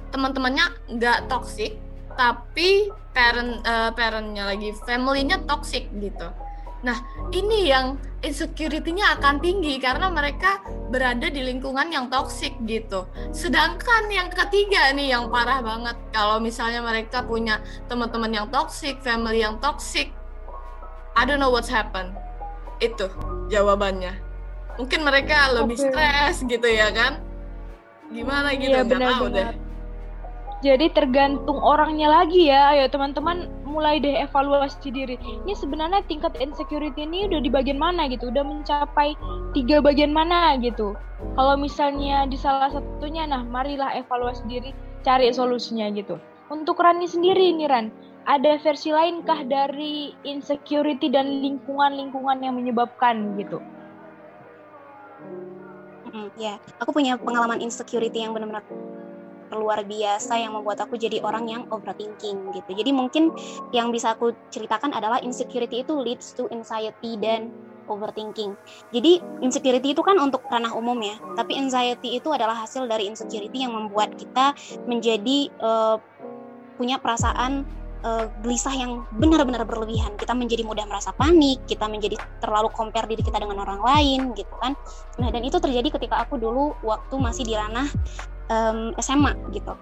teman-temannya 0.09 0.97
nggak 0.97 1.29
toxic 1.29 1.77
tapi 2.17 2.89
parent 3.13 3.61
uh, 3.65 3.93
parentnya 3.93 4.49
lagi 4.49 4.73
familynya 4.87 5.45
toxic 5.45 5.91
gitu. 5.99 6.33
Nah 6.83 6.99
ini 7.31 7.71
yang 7.71 7.99
insecurity-nya 8.23 9.19
akan 9.19 9.39
tinggi 9.43 9.79
karena 9.79 10.11
mereka 10.11 10.63
berada 10.91 11.27
di 11.31 11.43
lingkungan 11.43 11.91
yang 11.91 12.07
toxic 12.11 12.55
gitu. 12.67 13.07
Sedangkan 13.31 14.11
yang 14.11 14.31
ketiga 14.31 14.91
nih 14.95 15.15
yang 15.15 15.31
parah 15.31 15.63
banget 15.63 15.95
kalau 16.15 16.39
misalnya 16.39 16.83
mereka 16.83 17.23
punya 17.23 17.63
teman-teman 17.87 18.31
yang 18.31 18.47
toxic, 18.51 18.99
family 19.03 19.43
yang 19.43 19.59
toxic, 19.59 20.11
I 21.13 21.23
don't 21.29 21.39
know 21.39 21.53
what's 21.53 21.69
happened 21.69 22.17
itu 22.83 23.07
jawabannya 23.47 24.19
mungkin 24.81 25.01
mereka 25.07 25.55
lebih 25.55 25.79
okay. 25.79 25.89
stres 25.93 26.37
gitu 26.43 26.67
ya 26.67 26.91
kan 26.91 27.23
gimana 28.11 28.53
gitu 28.59 28.75
iya, 28.75 28.83
benar, 28.85 29.09
tahu 29.17 29.25
benar. 29.31 29.37
deh 29.37 29.51
jadi 30.63 30.87
tergantung 30.91 31.59
orangnya 31.63 32.09
lagi 32.11 32.51
ya 32.51 32.75
ayo 32.75 32.91
teman-teman 32.91 33.47
mulai 33.73 33.97
deh 33.97 34.21
evaluasi 34.21 34.93
diri. 34.93 35.17
Ini 35.17 35.57
sebenarnya 35.57 36.05
tingkat 36.05 36.37
insecurity 36.37 37.09
ini 37.09 37.25
udah 37.33 37.41
di 37.41 37.49
bagian 37.49 37.81
mana 37.81 38.05
gitu? 38.13 38.29
Udah 38.29 38.45
mencapai 38.45 39.17
tiga 39.57 39.81
bagian 39.81 40.13
mana 40.13 40.61
gitu? 40.61 40.93
Kalau 41.33 41.57
misalnya 41.57 42.29
di 42.29 42.37
salah 42.37 42.69
satunya 42.69 43.25
nah 43.25 43.41
marilah 43.41 43.97
evaluasi 43.97 44.45
diri 44.45 44.71
cari 45.01 45.33
solusinya 45.33 45.89
gitu. 45.97 46.21
Untuk 46.53 46.77
Rani 46.77 47.09
sendiri 47.09 47.57
nih 47.57 47.69
Ran 47.73 47.89
ada 48.29 48.61
versi 48.61 48.93
lainkah 48.93 49.49
dari 49.49 50.15
insecurity 50.23 51.11
dan 51.11 51.43
lingkungan-lingkungan 51.43 52.39
yang 52.45 52.55
menyebabkan 52.55 53.35
gitu? 53.41 53.59
Mm, 56.13 56.29
ya, 56.37 56.61
aku 56.77 56.93
punya 56.93 57.17
pengalaman 57.17 57.65
insecurity 57.65 58.21
yang 58.21 58.37
benar-benar 58.37 58.63
luar 59.55 59.85
biasa 59.87 60.37
yang 60.41 60.57
membuat 60.57 60.85
aku 60.85 60.97
jadi 60.97 61.21
orang 61.23 61.49
yang 61.49 61.63
overthinking 61.69 62.53
gitu. 62.57 62.71
Jadi 62.73 62.91
mungkin 62.91 63.33
yang 63.71 63.93
bisa 63.93 64.17
aku 64.17 64.33
ceritakan 64.51 64.93
adalah 64.97 65.21
insecurity 65.21 65.85
itu 65.85 65.95
leads 65.97 66.33
to 66.35 66.49
anxiety 66.51 67.17
dan 67.21 67.53
overthinking. 67.91 68.55
Jadi 68.95 69.19
insecurity 69.43 69.93
itu 69.93 70.03
kan 70.03 70.17
untuk 70.19 70.47
ranah 70.47 70.73
umum 70.75 70.99
ya, 71.03 71.19
tapi 71.35 71.59
anxiety 71.59 72.17
itu 72.19 72.31
adalah 72.31 72.55
hasil 72.65 72.87
dari 72.87 73.11
insecurity 73.11 73.67
yang 73.67 73.75
membuat 73.75 74.15
kita 74.15 74.55
menjadi 74.87 75.51
uh, 75.59 75.99
punya 76.79 76.97
perasaan 76.99 77.67
uh, 78.03 78.27
gelisah 78.43 78.75
yang 78.75 79.07
benar-benar 79.17 79.65
berlebihan. 79.65 80.15
Kita 80.19 80.35
menjadi 80.35 80.67
mudah 80.67 80.85
merasa 80.87 81.15
panik, 81.15 81.63
kita 81.67 81.87
menjadi 81.87 82.19
terlalu 82.43 82.69
compare 82.75 83.07
diri 83.09 83.23
kita 83.23 83.39
dengan 83.39 83.63
orang 83.63 83.81
lain 83.81 84.21
gitu 84.37 84.53
kan. 84.61 84.75
Nah, 85.19 85.29
dan 85.31 85.43
itu 85.47 85.59
terjadi 85.59 85.89
ketika 85.95 86.23
aku 86.23 86.39
dulu 86.39 86.75
waktu 86.83 87.15
masih 87.19 87.45
di 87.47 87.55
ranah 87.55 87.89
um, 88.51 88.91
SMA 88.99 89.37
gitu. 89.55 89.75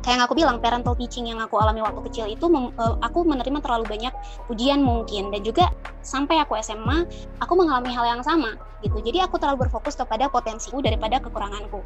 Kayak 0.00 0.14
yang 0.14 0.22
aku 0.24 0.34
bilang 0.38 0.56
parental 0.62 0.94
teaching 0.96 1.28
yang 1.28 1.42
aku 1.42 1.60
alami 1.60 1.84
waktu 1.84 2.00
kecil 2.08 2.24
itu 2.30 2.46
uh, 2.48 2.96
aku 3.04 3.26
menerima 3.26 3.60
terlalu 3.60 3.84
banyak 3.84 4.14
pujian 4.48 4.80
mungkin 4.80 5.28
dan 5.34 5.40
juga 5.44 5.68
sampai 6.00 6.40
aku 6.40 6.56
SMA 6.64 7.04
aku 7.42 7.52
mengalami 7.58 7.92
hal 7.92 8.06
yang 8.08 8.22
sama 8.24 8.56
gitu. 8.80 8.96
Jadi 9.02 9.20
aku 9.20 9.36
terlalu 9.36 9.68
berfokus 9.68 9.98
kepada 9.98 10.30
potensiku 10.30 10.80
daripada 10.80 11.20
kekuranganku. 11.20 11.82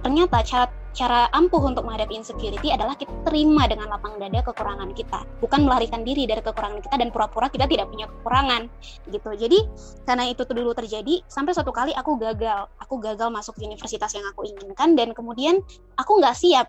Ternyata 0.00 0.40
cara 0.46 0.64
cara 0.90 1.30
ampuh 1.30 1.62
untuk 1.62 1.86
menghadapi 1.86 2.18
insecurity 2.18 2.74
adalah 2.74 2.98
kita 2.98 3.12
terima 3.22 3.70
dengan 3.70 3.90
lapang 3.94 4.18
dada 4.18 4.42
kekurangan 4.42 4.90
kita. 4.90 5.22
Bukan 5.38 5.62
melarikan 5.62 6.02
diri 6.02 6.26
dari 6.26 6.42
kekurangan 6.42 6.82
kita 6.82 6.96
dan 6.98 7.08
pura-pura 7.14 7.46
kita 7.46 7.70
tidak 7.70 7.86
punya 7.88 8.10
kekurangan 8.10 8.66
gitu. 9.10 9.30
Jadi 9.38 9.58
karena 10.04 10.24
itu 10.26 10.42
tuh 10.42 10.54
dulu 10.56 10.74
terjadi 10.74 11.22
sampai 11.30 11.54
suatu 11.54 11.70
kali 11.70 11.94
aku 11.94 12.18
gagal. 12.18 12.66
Aku 12.82 12.98
gagal 12.98 13.30
masuk 13.30 13.58
universitas 13.62 14.10
yang 14.18 14.26
aku 14.26 14.46
inginkan 14.50 14.98
dan 14.98 15.14
kemudian 15.14 15.62
aku 15.94 16.18
nggak 16.18 16.34
siap. 16.34 16.66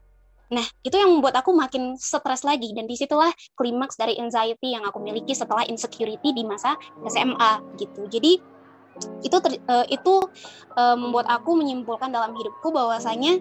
Nah, 0.52 0.68
itu 0.84 1.00
yang 1.00 1.16
membuat 1.16 1.40
aku 1.40 1.56
makin 1.56 1.96
stres 1.96 2.44
lagi. 2.44 2.76
Dan 2.76 2.84
di 2.84 3.00
situlah 3.00 3.32
klimaks 3.56 3.96
dari 3.96 4.20
anxiety 4.20 4.76
yang 4.76 4.84
aku 4.84 5.00
miliki 5.00 5.32
setelah 5.32 5.64
insecurity 5.64 6.36
di 6.36 6.44
masa 6.44 6.76
SMA 7.08 7.80
gitu. 7.80 8.04
Jadi 8.12 8.36
itu 9.24 9.38
ter, 9.40 9.56
uh, 9.72 9.88
itu 9.88 10.14
uh, 10.76 10.98
membuat 11.00 11.32
aku 11.32 11.56
menyimpulkan 11.56 12.12
dalam 12.12 12.36
hidupku 12.36 12.76
bahwasanya 12.76 13.40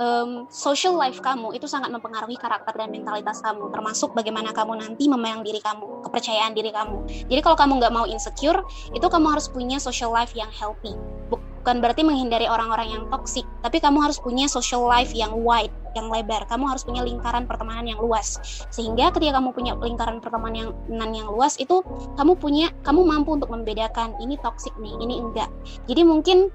um, 0.00 0.48
social 0.48 0.96
life 0.96 1.20
kamu 1.20 1.52
itu 1.54 1.68
sangat 1.68 1.92
mempengaruhi 1.92 2.40
karakter 2.40 2.72
dan 2.72 2.88
mentalitas 2.90 3.44
kamu, 3.44 3.68
termasuk 3.70 4.16
bagaimana 4.16 4.50
kamu 4.56 4.80
nanti 4.80 5.06
memandang 5.06 5.44
diri 5.44 5.60
kamu, 5.60 6.02
kepercayaan 6.08 6.56
diri 6.56 6.72
kamu. 6.72 7.28
Jadi 7.28 7.40
kalau 7.44 7.56
kamu 7.60 7.72
nggak 7.84 7.92
mau 7.94 8.08
insecure, 8.08 8.64
itu 8.96 9.06
kamu 9.06 9.36
harus 9.36 9.46
punya 9.52 9.76
social 9.76 10.10
life 10.10 10.32
yang 10.32 10.48
healthy. 10.50 10.96
Bukan 11.30 11.84
berarti 11.84 12.00
menghindari 12.00 12.48
orang-orang 12.48 12.88
yang 12.88 13.04
toxic, 13.12 13.44
tapi 13.60 13.84
kamu 13.84 14.00
harus 14.00 14.16
punya 14.16 14.48
social 14.48 14.80
life 14.88 15.12
yang 15.12 15.44
wide, 15.44 15.70
yang 15.92 16.08
lebar. 16.08 16.48
Kamu 16.48 16.64
harus 16.64 16.88
punya 16.88 17.04
lingkaran 17.04 17.44
pertemanan 17.44 17.84
yang 17.84 18.00
luas. 18.00 18.40
Sehingga 18.72 19.12
ketika 19.12 19.36
kamu 19.36 19.52
punya 19.52 19.76
lingkaran 19.76 20.24
pertemanan 20.24 20.72
yang, 20.88 21.12
yang 21.12 21.28
luas 21.28 21.60
itu 21.60 21.84
kamu 22.16 22.32
punya 22.40 22.72
kamu 22.80 23.04
mampu 23.04 23.36
untuk 23.36 23.52
membedakan 23.52 24.16
ini 24.24 24.40
toxic 24.40 24.72
nih, 24.80 24.96
ini 25.04 25.20
enggak. 25.20 25.52
Jadi 25.84 26.00
mungkin 26.00 26.48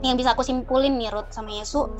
yang 0.00 0.16
bisa 0.16 0.32
aku 0.32 0.40
simpulin 0.40 0.96
nih 0.96 1.12
Ruth 1.12 1.28
sama 1.28 1.52
Yesu 1.52 1.92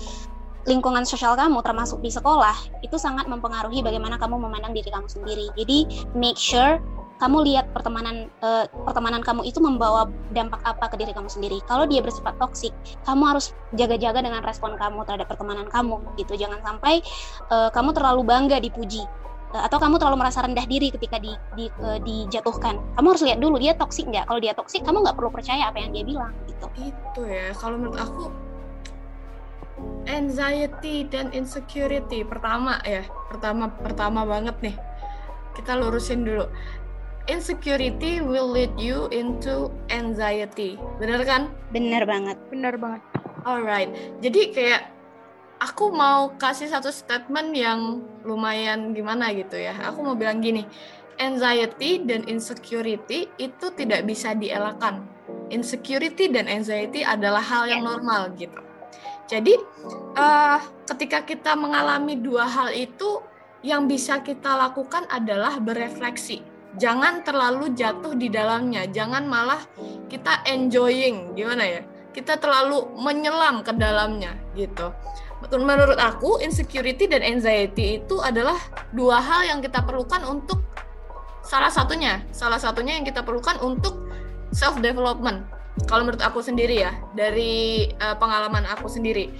lingkungan 0.68 1.08
sosial 1.08 1.32
kamu 1.34 1.64
termasuk 1.64 2.04
di 2.04 2.12
sekolah 2.12 2.84
itu 2.84 3.00
sangat 3.00 3.24
mempengaruhi 3.26 3.80
bagaimana 3.80 4.20
kamu 4.20 4.36
memandang 4.36 4.76
diri 4.76 4.92
kamu 4.92 5.08
sendiri. 5.08 5.48
Jadi 5.56 5.88
make 6.12 6.36
sure 6.36 6.76
kamu 7.18 7.42
lihat 7.50 7.74
pertemanan 7.74 8.30
uh, 8.40 8.64
pertemanan 8.86 9.20
kamu 9.20 9.42
itu 9.42 9.58
membawa 9.58 10.06
dampak 10.30 10.62
apa 10.62 10.86
ke 10.86 10.96
diri 11.02 11.10
kamu 11.10 11.26
sendiri. 11.26 11.58
Kalau 11.66 11.84
dia 11.84 11.98
bersifat 11.98 12.38
toksik, 12.38 12.70
kamu 13.02 13.22
harus 13.26 13.50
jaga-jaga 13.74 14.22
dengan 14.22 14.40
respon 14.46 14.78
kamu 14.78 15.02
terhadap 15.02 15.26
pertemanan 15.26 15.66
kamu 15.66 15.98
gitu. 16.14 16.38
Jangan 16.38 16.62
sampai 16.62 17.02
uh, 17.50 17.68
kamu 17.74 17.90
terlalu 17.90 18.22
bangga 18.22 18.62
dipuji 18.62 19.02
uh, 19.50 19.66
atau 19.66 19.82
kamu 19.82 19.98
terlalu 19.98 20.22
merasa 20.22 20.46
rendah 20.46 20.64
diri 20.70 20.94
ketika 20.94 21.18
di, 21.18 21.34
di 21.58 21.66
uh, 21.82 21.98
dijatuhkan. 21.98 22.78
Kamu 22.94 23.06
harus 23.10 23.22
lihat 23.26 23.42
dulu 23.42 23.58
dia 23.58 23.74
toksik 23.74 24.06
nggak. 24.06 24.30
Kalau 24.30 24.38
dia 24.38 24.54
toksik, 24.54 24.86
kamu 24.86 25.02
nggak 25.02 25.16
perlu 25.18 25.30
percaya 25.34 25.74
apa 25.74 25.82
yang 25.82 25.90
dia 25.90 26.06
bilang 26.06 26.32
gitu. 26.46 26.66
Itu 26.78 27.20
ya. 27.26 27.50
Kalau 27.58 27.82
menurut 27.82 27.98
aku 27.98 28.30
anxiety 30.08 31.04
dan 31.06 31.30
insecurity 31.36 32.24
pertama 32.24 32.80
ya 32.82 33.04
pertama 33.28 33.70
pertama 33.70 34.24
banget 34.24 34.56
nih 34.60 34.76
kita 35.54 35.74
lurusin 35.76 36.24
dulu 36.24 36.46
insecurity 37.28 38.24
will 38.24 38.48
lead 38.48 38.72
you 38.80 39.06
into 39.12 39.68
anxiety. 39.92 40.80
Bener 40.96 41.22
kan? 41.22 41.52
Bener 41.70 42.02
banget. 42.08 42.40
Bener 42.48 42.74
banget. 42.80 43.04
Alright. 43.44 43.92
Jadi 44.24 44.50
kayak 44.56 44.88
aku 45.60 45.92
mau 45.92 46.32
kasih 46.40 46.72
satu 46.72 46.88
statement 46.88 47.52
yang 47.52 48.02
lumayan 48.24 48.96
gimana 48.96 49.30
gitu 49.36 49.60
ya. 49.60 49.76
Aku 49.92 50.02
mau 50.02 50.16
bilang 50.16 50.40
gini, 50.40 50.64
anxiety 51.20 52.02
dan 52.02 52.24
insecurity 52.26 53.28
itu 53.36 53.66
tidak 53.76 54.08
bisa 54.08 54.32
dielakkan. 54.32 55.04
Insecurity 55.52 56.32
dan 56.32 56.48
anxiety 56.48 57.04
adalah 57.04 57.44
hal 57.44 57.68
yang 57.68 57.84
normal 57.84 58.32
gitu. 58.40 58.67
Jadi 59.28 59.54
uh, 60.16 60.58
ketika 60.88 61.22
kita 61.22 61.52
mengalami 61.52 62.16
dua 62.16 62.48
hal 62.48 62.72
itu, 62.72 63.20
yang 63.60 63.90
bisa 63.90 64.22
kita 64.24 64.54
lakukan 64.56 65.04
adalah 65.10 65.58
berefleksi 65.60 66.58
jangan 66.76 67.26
terlalu 67.26 67.72
jatuh 67.72 68.12
di 68.12 68.28
dalamnya, 68.28 68.84
jangan 68.88 69.24
malah 69.24 69.64
kita 70.06 70.44
enjoying, 70.44 71.32
gimana 71.32 71.64
ya? 71.64 71.82
Kita 72.14 72.36
terlalu 72.36 72.92
menyelam 72.98 73.66
ke 73.66 73.72
dalamnya 73.74 74.36
gitu. 74.54 74.94
Menurut 75.54 75.96
aku, 75.96 76.42
insecurity 76.42 77.06
dan 77.06 77.22
anxiety 77.22 78.02
itu 78.02 78.18
adalah 78.18 78.58
dua 78.90 79.22
hal 79.22 79.46
yang 79.46 79.60
kita 79.62 79.86
perlukan 79.86 80.26
untuk 80.26 80.60
salah 81.46 81.70
satunya, 81.70 82.26
salah 82.34 82.58
satunya 82.58 82.98
yang 82.98 83.06
kita 83.06 83.22
perlukan 83.22 83.54
untuk 83.62 84.10
self 84.50 84.82
development. 84.82 85.46
Kalau 85.86 86.02
menurut 86.02 86.24
aku 86.24 86.42
sendiri 86.42 86.82
ya, 86.82 86.96
dari 87.14 87.86
uh, 88.02 88.18
pengalaman 88.18 88.66
aku 88.66 88.90
sendiri, 88.90 89.30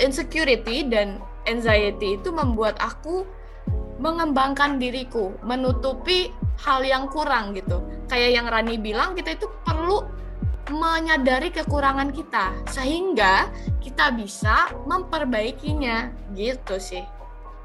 insecurity 0.00 0.86
dan 0.88 1.20
anxiety 1.44 2.16
itu 2.16 2.32
membuat 2.32 2.80
aku 2.80 3.28
mengembangkan 3.98 4.78
diriku, 4.78 5.34
menutupi 5.42 6.30
hal 6.62 6.86
yang 6.86 7.10
kurang 7.10 7.52
gitu. 7.52 7.82
Kayak 8.06 8.30
yang 8.38 8.46
Rani 8.46 8.78
bilang, 8.78 9.12
kita 9.18 9.34
itu 9.34 9.50
perlu 9.66 10.06
menyadari 10.68 11.48
kekurangan 11.48 12.12
kita 12.12 12.52
sehingga 12.68 13.48
kita 13.80 14.12
bisa 14.12 14.68
memperbaikinya 14.84 16.12
gitu 16.36 16.76
sih. 16.76 17.04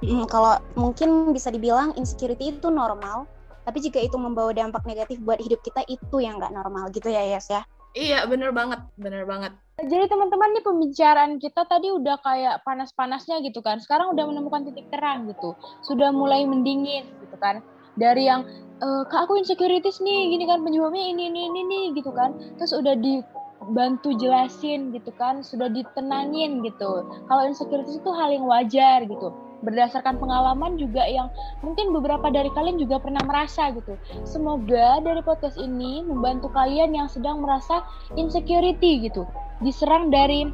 Hmm, 0.03 0.27
kalau 0.27 0.59
mungkin 0.75 1.31
bisa 1.31 1.51
dibilang 1.51 1.95
insecurity 1.95 2.55
itu 2.55 2.67
normal, 2.67 3.27
tapi 3.63 3.79
jika 3.79 3.99
itu 4.03 4.19
membawa 4.19 4.51
dampak 4.51 4.83
negatif 4.83 5.19
buat 5.23 5.39
hidup 5.39 5.63
kita 5.63 5.83
itu 5.87 6.19
yang 6.19 6.39
nggak 6.39 6.51
normal 6.51 6.91
gitu 6.91 7.07
ya 7.07 7.23
Yes 7.23 7.47
ya. 7.47 7.63
Iya 7.93 8.25
bener 8.25 8.49
banget, 8.49 8.81
bener 8.97 9.23
banget. 9.29 9.53
Jadi 9.77 10.05
teman-teman 10.09 10.53
nih 10.53 10.65
pembicaraan 10.65 11.37
kita 11.37 11.65
tadi 11.69 11.93
udah 11.93 12.17
kayak 12.25 12.65
panas-panasnya 12.65 13.41
gitu 13.45 13.61
kan. 13.61 13.77
Sekarang 13.77 14.13
udah 14.17 14.25
menemukan 14.25 14.65
titik 14.65 14.89
terang 14.89 15.29
gitu. 15.29 15.53
Sudah 15.85 16.09
mulai 16.09 16.45
mendingin 16.45 17.05
gitu 17.21 17.37
kan. 17.37 17.61
Dari 17.93 18.25
yang 18.25 18.49
e, 18.81 18.87
kak 19.09 19.29
aku 19.29 19.37
insecurities 19.37 20.01
nih 20.01 20.33
gini 20.33 20.49
kan 20.49 20.65
penyebabnya 20.65 21.05
ini 21.05 21.29
ini 21.29 21.41
ini 21.53 21.61
nih 21.69 21.85
gitu 22.01 22.09
kan. 22.13 22.33
Terus 22.57 22.73
udah 22.73 22.97
dibantu 22.97 24.09
jelasin 24.17 24.89
gitu 24.89 25.13
kan, 25.13 25.45
sudah 25.45 25.69
ditenangin 25.69 26.65
gitu. 26.65 27.05
Kalau 27.29 27.43
insecurities 27.45 28.01
itu 28.01 28.09
hal 28.09 28.33
yang 28.33 28.45
wajar 28.49 29.05
gitu 29.05 29.52
berdasarkan 29.63 30.19
pengalaman 30.19 30.75
juga 30.75 31.07
yang 31.07 31.31
mungkin 31.63 31.95
beberapa 31.95 32.27
dari 32.29 32.51
kalian 32.51 32.77
juga 32.77 32.99
pernah 32.99 33.23
merasa 33.23 33.71
gitu. 33.71 33.95
Semoga 34.27 34.99
dari 34.99 35.23
podcast 35.23 35.55
ini 35.55 36.03
membantu 36.03 36.51
kalian 36.51 36.91
yang 36.91 37.07
sedang 37.07 37.39
merasa 37.39 37.81
insecurity 38.19 39.07
gitu, 39.07 39.23
diserang 39.63 40.11
dari 40.11 40.45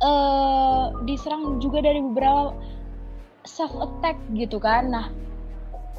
uh, 0.00 0.94
diserang 1.04 1.58
juga 1.58 1.82
dari 1.82 1.98
beberapa 1.98 2.54
self 3.42 3.74
attack 3.82 4.14
gitu 4.38 4.62
kan. 4.62 4.94
Nah, 4.94 5.10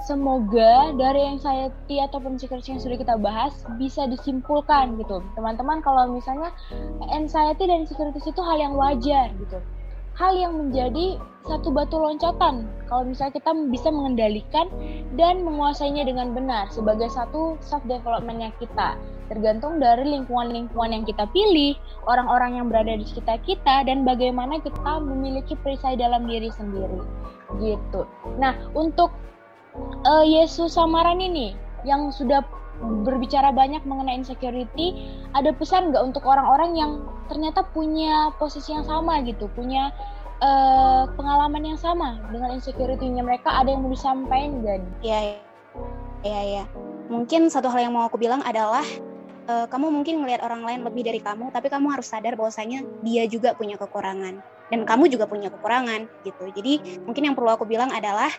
semoga 0.08 0.96
dari 0.96 1.28
anxiety 1.28 2.00
ataupun 2.00 2.40
insecurity 2.40 2.72
yang 2.76 2.82
sudah 2.82 2.98
kita 2.98 3.16
bahas 3.20 3.52
bisa 3.76 4.08
disimpulkan 4.08 4.96
gitu. 4.96 5.20
Teman-teman 5.36 5.84
kalau 5.84 6.08
misalnya 6.08 6.56
anxiety 7.12 7.68
dan 7.68 7.84
insecurity 7.84 8.24
itu 8.24 8.42
hal 8.42 8.58
yang 8.58 8.80
wajar 8.80 9.36
gitu 9.36 9.60
hal 10.14 10.34
yang 10.38 10.54
menjadi 10.58 11.18
satu 11.44 11.76
batu 11.76 12.00
loncatan 12.00 12.64
kalau 12.88 13.04
misalnya 13.04 13.36
kita 13.36 13.52
bisa 13.68 13.92
mengendalikan 13.92 14.72
dan 15.20 15.44
menguasainya 15.44 16.08
dengan 16.08 16.32
benar 16.32 16.72
sebagai 16.72 17.12
satu 17.12 17.60
self 17.60 17.84
developmentnya 17.84 18.54
kita. 18.62 18.96
Tergantung 19.28 19.82
dari 19.82 20.08
lingkungan-lingkungan 20.08 20.94
yang 20.94 21.04
kita 21.04 21.28
pilih 21.34 21.76
orang-orang 22.08 22.62
yang 22.62 22.68
berada 22.72 22.96
di 22.96 23.04
sekitar 23.04 23.42
kita 23.44 23.84
dan 23.84 24.08
bagaimana 24.08 24.62
kita 24.62 25.02
memiliki 25.04 25.58
perisai 25.60 26.00
dalam 26.00 26.30
diri 26.30 26.48
sendiri. 26.54 27.02
Gitu. 27.60 28.02
Nah 28.40 28.56
untuk 28.72 29.12
uh, 30.08 30.24
Yesus 30.24 30.80
Samaran 30.80 31.20
ini 31.20 31.58
yang 31.84 32.14
sudah 32.14 32.40
berbicara 32.82 33.54
banyak 33.54 33.86
mengenai 33.86 34.20
insecurity, 34.20 35.14
ada 35.38 35.54
pesan 35.54 35.94
nggak 35.94 36.04
untuk 36.04 36.24
orang-orang 36.26 36.74
yang 36.76 36.92
ternyata 37.30 37.64
punya 37.72 38.34
posisi 38.42 38.74
yang 38.74 38.84
sama 38.84 39.22
gitu, 39.24 39.48
punya 39.54 39.94
uh, 40.44 41.08
pengalaman 41.14 41.76
yang 41.76 41.80
sama 41.80 42.20
dengan 42.34 42.58
insecurity-nya 42.58 43.24
mereka, 43.24 43.54
ada 43.54 43.72
yang 43.72 43.86
mau 43.86 43.94
disampaikan 43.94 44.64
nggak? 44.64 44.80
Iya, 45.06 45.20
iya, 46.26 46.42
iya. 46.44 46.64
Mungkin 47.08 47.52
satu 47.52 47.70
hal 47.70 47.88
yang 47.88 47.94
mau 47.94 48.08
aku 48.10 48.20
bilang 48.20 48.44
adalah 48.44 48.84
uh, 49.48 49.66
kamu 49.70 49.94
mungkin 49.94 50.20
melihat 50.20 50.44
orang 50.44 50.66
lain 50.66 50.82
lebih 50.84 51.08
dari 51.08 51.20
kamu, 51.24 51.54
tapi 51.54 51.72
kamu 51.72 51.94
harus 51.94 52.10
sadar 52.10 52.36
bahwasanya 52.36 52.84
dia 53.06 53.24
juga 53.30 53.56
punya 53.56 53.80
kekurangan 53.80 54.53
dan 54.72 54.88
kamu 54.88 55.12
juga 55.12 55.26
punya 55.28 55.52
kekurangan 55.52 56.08
gitu. 56.24 56.46
Jadi 56.56 57.04
mungkin 57.04 57.24
yang 57.28 57.36
perlu 57.36 57.52
aku 57.52 57.68
bilang 57.68 57.92
adalah, 57.92 58.32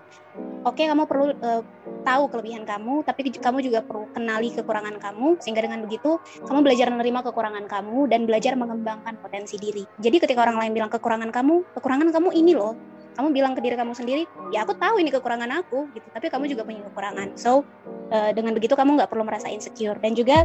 oke 0.65 0.77
okay, 0.77 0.89
kamu 0.89 1.05
perlu 1.05 1.35
uh, 1.41 1.63
tahu 2.05 2.23
kelebihan 2.33 2.65
kamu, 2.69 3.05
tapi 3.05 3.33
kamu 3.33 3.59
juga 3.65 3.81
perlu 3.85 4.09
kenali 4.13 4.53
kekurangan 4.53 4.97
kamu 5.01 5.41
sehingga 5.41 5.65
dengan 5.65 5.85
begitu 5.85 6.21
kamu 6.45 6.61
belajar 6.65 6.89
menerima 6.93 7.21
kekurangan 7.31 7.65
kamu 7.69 7.99
dan 8.09 8.21
belajar 8.29 8.53
mengembangkan 8.57 9.15
potensi 9.21 9.57
diri. 9.61 9.85
Jadi 10.01 10.17
ketika 10.21 10.45
orang 10.45 10.61
lain 10.61 10.73
bilang 10.73 10.91
kekurangan 10.93 11.31
kamu, 11.33 11.65
kekurangan 11.77 12.09
kamu 12.13 12.29
ini 12.37 12.55
loh. 12.57 12.77
Kamu 13.15 13.31
bilang 13.31 13.55
ke 13.55 13.63
diri 13.63 13.79
kamu 13.79 13.95
sendiri, 13.95 14.27
ya 14.51 14.67
aku 14.67 14.75
tahu 14.75 14.99
ini 14.99 15.15
kekurangan 15.15 15.47
aku 15.63 15.87
gitu, 15.95 16.03
tapi 16.11 16.27
kamu 16.35 16.51
juga 16.51 16.67
punya 16.67 16.83
kekurangan. 16.91 17.39
So 17.39 17.63
uh, 18.11 18.31
dengan 18.35 18.53
begitu 18.57 18.75
kamu 18.75 19.01
nggak 19.01 19.11
perlu 19.13 19.25
merasa 19.25 19.49
insecure. 19.49 19.97
Dan 20.01 20.19
juga 20.19 20.45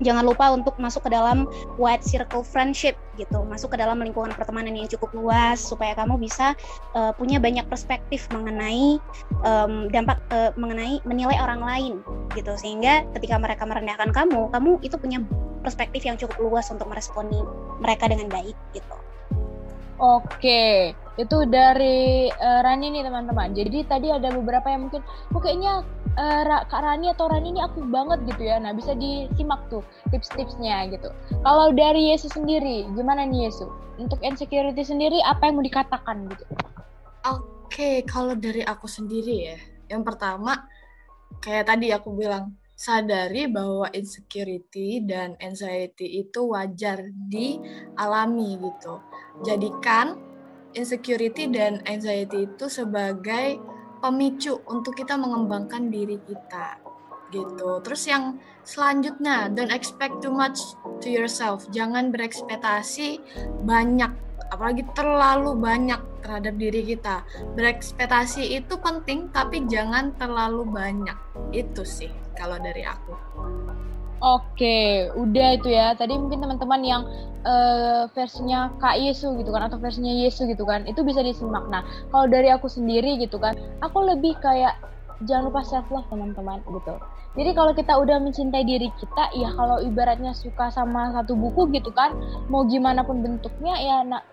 jangan 0.00 0.24
lupa 0.24 0.48
untuk 0.52 0.76
masuk 0.80 1.08
ke 1.08 1.10
dalam 1.12 1.44
wide 1.76 2.04
circle 2.04 2.44
friendship 2.44 2.96
gitu. 3.16 3.44
Masuk 3.44 3.72
ke 3.72 3.78
dalam 3.80 4.00
lingkungan 4.00 4.32
pertemanan 4.32 4.72
yang 4.76 4.88
cukup 4.88 5.12
luas 5.12 5.60
supaya 5.60 5.92
kamu 5.96 6.16
bisa 6.20 6.56
uh, 6.96 7.12
punya 7.16 7.40
banyak 7.40 7.64
perspektif 7.68 8.28
mengenai 8.32 8.96
um, 9.44 9.88
dampak 9.92 10.20
uh, 10.32 10.52
mengenai 10.56 11.00
menilai 11.04 11.36
orang 11.40 11.60
lain 11.60 11.92
gitu. 12.36 12.52
Sehingga 12.56 13.04
ketika 13.16 13.36
mereka 13.36 13.64
merendahkan 13.68 14.12
kamu 14.12 14.48
kamu 14.52 14.80
itu 14.84 14.96
punya 14.96 15.20
perspektif 15.60 16.08
yang 16.08 16.16
cukup 16.16 16.40
luas 16.40 16.72
untuk 16.72 16.88
meresponi 16.88 17.40
mereka 17.80 18.08
dengan 18.08 18.32
baik 18.32 18.56
gitu. 18.72 18.96
Oke, 20.00 20.96
itu 21.20 21.44
dari 21.44 22.32
uh, 22.32 22.60
Rani 22.64 22.96
nih 22.96 23.04
teman-teman. 23.04 23.52
Jadi 23.52 23.84
tadi 23.84 24.08
ada 24.08 24.32
beberapa 24.32 24.64
yang 24.72 24.88
mungkin, 24.88 25.04
oh 25.36 25.40
kayaknya 25.40 25.84
uh, 26.16 26.64
Kak 26.64 26.80
Rani 26.80 27.12
atau 27.12 27.28
Rani 27.28 27.52
ini 27.52 27.60
aktif 27.60 27.84
banget 27.92 28.24
gitu 28.24 28.42
ya. 28.48 28.56
Nah 28.56 28.72
bisa 28.72 28.96
disimak 28.96 29.60
tuh 29.68 29.84
tips-tipsnya 30.08 30.88
gitu. 30.96 31.12
Kalau 31.44 31.70
dari 31.76 32.10
Yesus 32.10 32.32
sendiri, 32.32 32.88
gimana 32.96 33.28
nih 33.28 33.52
Yesus? 33.52 33.68
Untuk 34.00 34.16
insecurity 34.24 34.80
sendiri, 34.80 35.20
apa 35.20 35.52
yang 35.52 35.60
mau 35.60 35.66
dikatakan 35.66 36.24
gitu? 36.32 36.44
Oke, 37.28 38.00
kalau 38.08 38.32
dari 38.32 38.64
aku 38.64 38.88
sendiri 38.88 39.36
ya, 39.52 39.58
yang 39.92 40.00
pertama 40.00 40.56
kayak 41.44 41.68
tadi 41.68 41.92
aku 41.92 42.16
bilang 42.16 42.56
sadari 42.80 43.44
bahwa 43.44 43.92
insecurity 43.92 45.04
dan 45.04 45.36
anxiety 45.36 46.24
itu 46.24 46.48
wajar 46.48 47.12
dialami 47.28 48.56
gitu. 48.56 49.04
Jadikan 49.44 50.29
insecurity 50.74 51.50
dan 51.50 51.82
anxiety 51.86 52.46
itu 52.46 52.66
sebagai 52.70 53.58
pemicu 54.00 54.58
untuk 54.70 54.96
kita 54.96 55.14
mengembangkan 55.20 55.92
diri 55.92 56.16
kita 56.24 56.80
gitu. 57.30 57.78
Terus 57.86 58.02
yang 58.10 58.24
selanjutnya, 58.66 59.48
don't 59.54 59.70
expect 59.70 60.18
too 60.20 60.34
much 60.34 60.58
to 60.98 61.08
yourself. 61.08 61.64
Jangan 61.70 62.10
berekspektasi 62.10 63.22
banyak, 63.62 64.10
apalagi 64.50 64.82
terlalu 64.92 65.54
banyak 65.54 66.00
terhadap 66.26 66.54
diri 66.58 66.82
kita. 66.84 67.22
Berekspektasi 67.54 68.58
itu 68.58 68.74
penting, 68.82 69.30
tapi 69.30 69.64
jangan 69.70 70.12
terlalu 70.18 70.66
banyak. 70.66 71.16
Itu 71.54 71.86
sih 71.86 72.10
kalau 72.34 72.58
dari 72.58 72.82
aku. 72.82 73.14
Oke, 74.20 75.08
udah 75.16 75.56
itu 75.56 75.72
ya. 75.72 75.96
Tadi 75.96 76.12
mungkin 76.12 76.44
teman-teman 76.44 76.80
yang 76.84 77.02
uh, 77.48 78.04
versinya 78.12 78.68
Kak 78.76 79.00
Yesu 79.00 79.32
gitu 79.40 79.48
kan 79.48 79.64
atau 79.72 79.80
versinya 79.80 80.12
Yesu 80.12 80.44
gitu 80.44 80.68
kan, 80.68 80.84
itu 80.84 81.00
bisa 81.00 81.24
disimak. 81.24 81.64
Nah, 81.72 81.80
kalau 82.12 82.28
dari 82.28 82.52
aku 82.52 82.68
sendiri 82.68 83.16
gitu 83.16 83.40
kan, 83.40 83.56
aku 83.80 84.04
lebih 84.04 84.36
kayak 84.44 84.76
jangan 85.24 85.48
lupa 85.48 85.64
self 85.64 85.88
love 85.88 86.04
teman-teman 86.12 86.60
gitu. 86.68 87.00
Jadi 87.30 87.50
kalau 87.56 87.72
kita 87.72 87.96
udah 87.96 88.20
mencintai 88.20 88.64
diri 88.66 88.92
kita, 89.00 89.32
ya 89.40 89.56
kalau 89.56 89.80
ibaratnya 89.80 90.36
suka 90.36 90.68
sama 90.68 91.16
satu 91.16 91.32
buku 91.32 91.72
gitu 91.72 91.88
kan, 91.94 92.12
mau 92.52 92.68
gimana 92.68 93.00
pun 93.00 93.24
bentuknya 93.24 93.72
ya 93.80 93.96
nak 94.04 94.26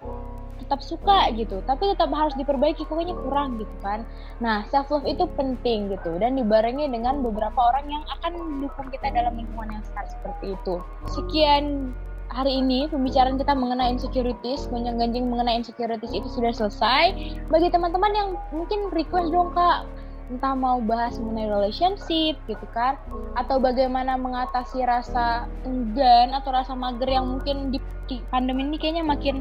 tetap 0.67 0.83
suka 0.83 1.31
gitu 1.31 1.63
tapi 1.63 1.87
tetap 1.95 2.11
harus 2.11 2.35
diperbaiki 2.35 2.83
pokoknya 2.91 3.15
kurang 3.15 3.55
gitu 3.55 3.71
kan 3.79 4.03
nah 4.43 4.67
self 4.67 4.91
love 4.91 5.07
itu 5.07 5.23
penting 5.39 5.87
gitu 5.95 6.19
dan 6.19 6.35
dibarengi 6.35 6.91
dengan 6.91 7.23
beberapa 7.23 7.55
orang 7.55 7.87
yang 7.87 8.03
akan 8.19 8.31
mendukung 8.35 8.91
kita 8.91 9.07
dalam 9.15 9.39
lingkungan 9.39 9.79
yang 9.79 9.83
seperti 9.87 10.59
itu 10.59 10.83
sekian 11.15 11.95
hari 12.27 12.59
ini 12.59 12.91
pembicaraan 12.91 13.39
kita 13.39 13.55
mengenai 13.55 13.95
insecurities, 13.95 14.67
gonjang-ganjing 14.67 15.31
mengenai 15.31 15.63
insecurities 15.63 16.11
itu 16.11 16.27
sudah 16.27 16.51
selesai. 16.51 17.15
Bagi 17.47 17.71
teman-teman 17.71 18.11
yang 18.11 18.29
mungkin 18.51 18.91
request 18.91 19.31
dong 19.31 19.55
kak, 19.55 19.87
entah 20.27 20.53
mau 20.53 20.83
bahas 20.83 21.15
mengenai 21.19 21.47
relationship 21.47 22.35
gitu 22.47 22.67
kan, 22.75 22.99
atau 23.39 23.57
bagaimana 23.57 24.19
mengatasi 24.19 24.83
rasa 24.83 25.47
enggan 25.63 26.35
atau 26.35 26.51
rasa 26.51 26.75
mager 26.75 27.07
yang 27.07 27.27
mungkin 27.27 27.71
di, 27.71 27.79
di 28.11 28.19
pandemi 28.31 28.67
ini 28.67 28.77
kayaknya 28.79 29.03
makin 29.07 29.39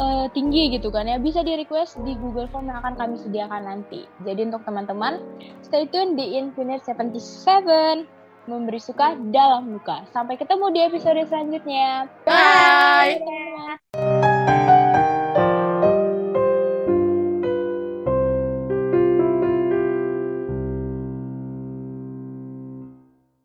uh, 0.00 0.26
tinggi 0.32 0.72
gitu 0.72 0.88
kan 0.88 1.04
ya, 1.04 1.20
bisa 1.20 1.44
di 1.44 1.56
request 1.56 2.00
di 2.04 2.16
Google 2.16 2.48
Form 2.48 2.72
yang 2.72 2.80
akan 2.80 2.96
kami 2.96 3.16
sediakan 3.20 3.62
nanti. 3.68 4.08
Jadi 4.24 4.48
untuk 4.48 4.64
teman-teman, 4.64 5.20
stay 5.60 5.84
tune 5.88 6.16
di 6.16 6.40
Infinite 6.40 6.84
77 6.88 8.08
memberi 8.46 8.78
suka 8.78 9.18
dalam 9.34 9.74
luka. 9.74 10.06
Sampai 10.14 10.38
ketemu 10.38 10.70
di 10.70 10.80
episode 10.86 11.18
selanjutnya. 11.26 12.06
Bye. 12.22 13.18
Bye. 13.20 13.85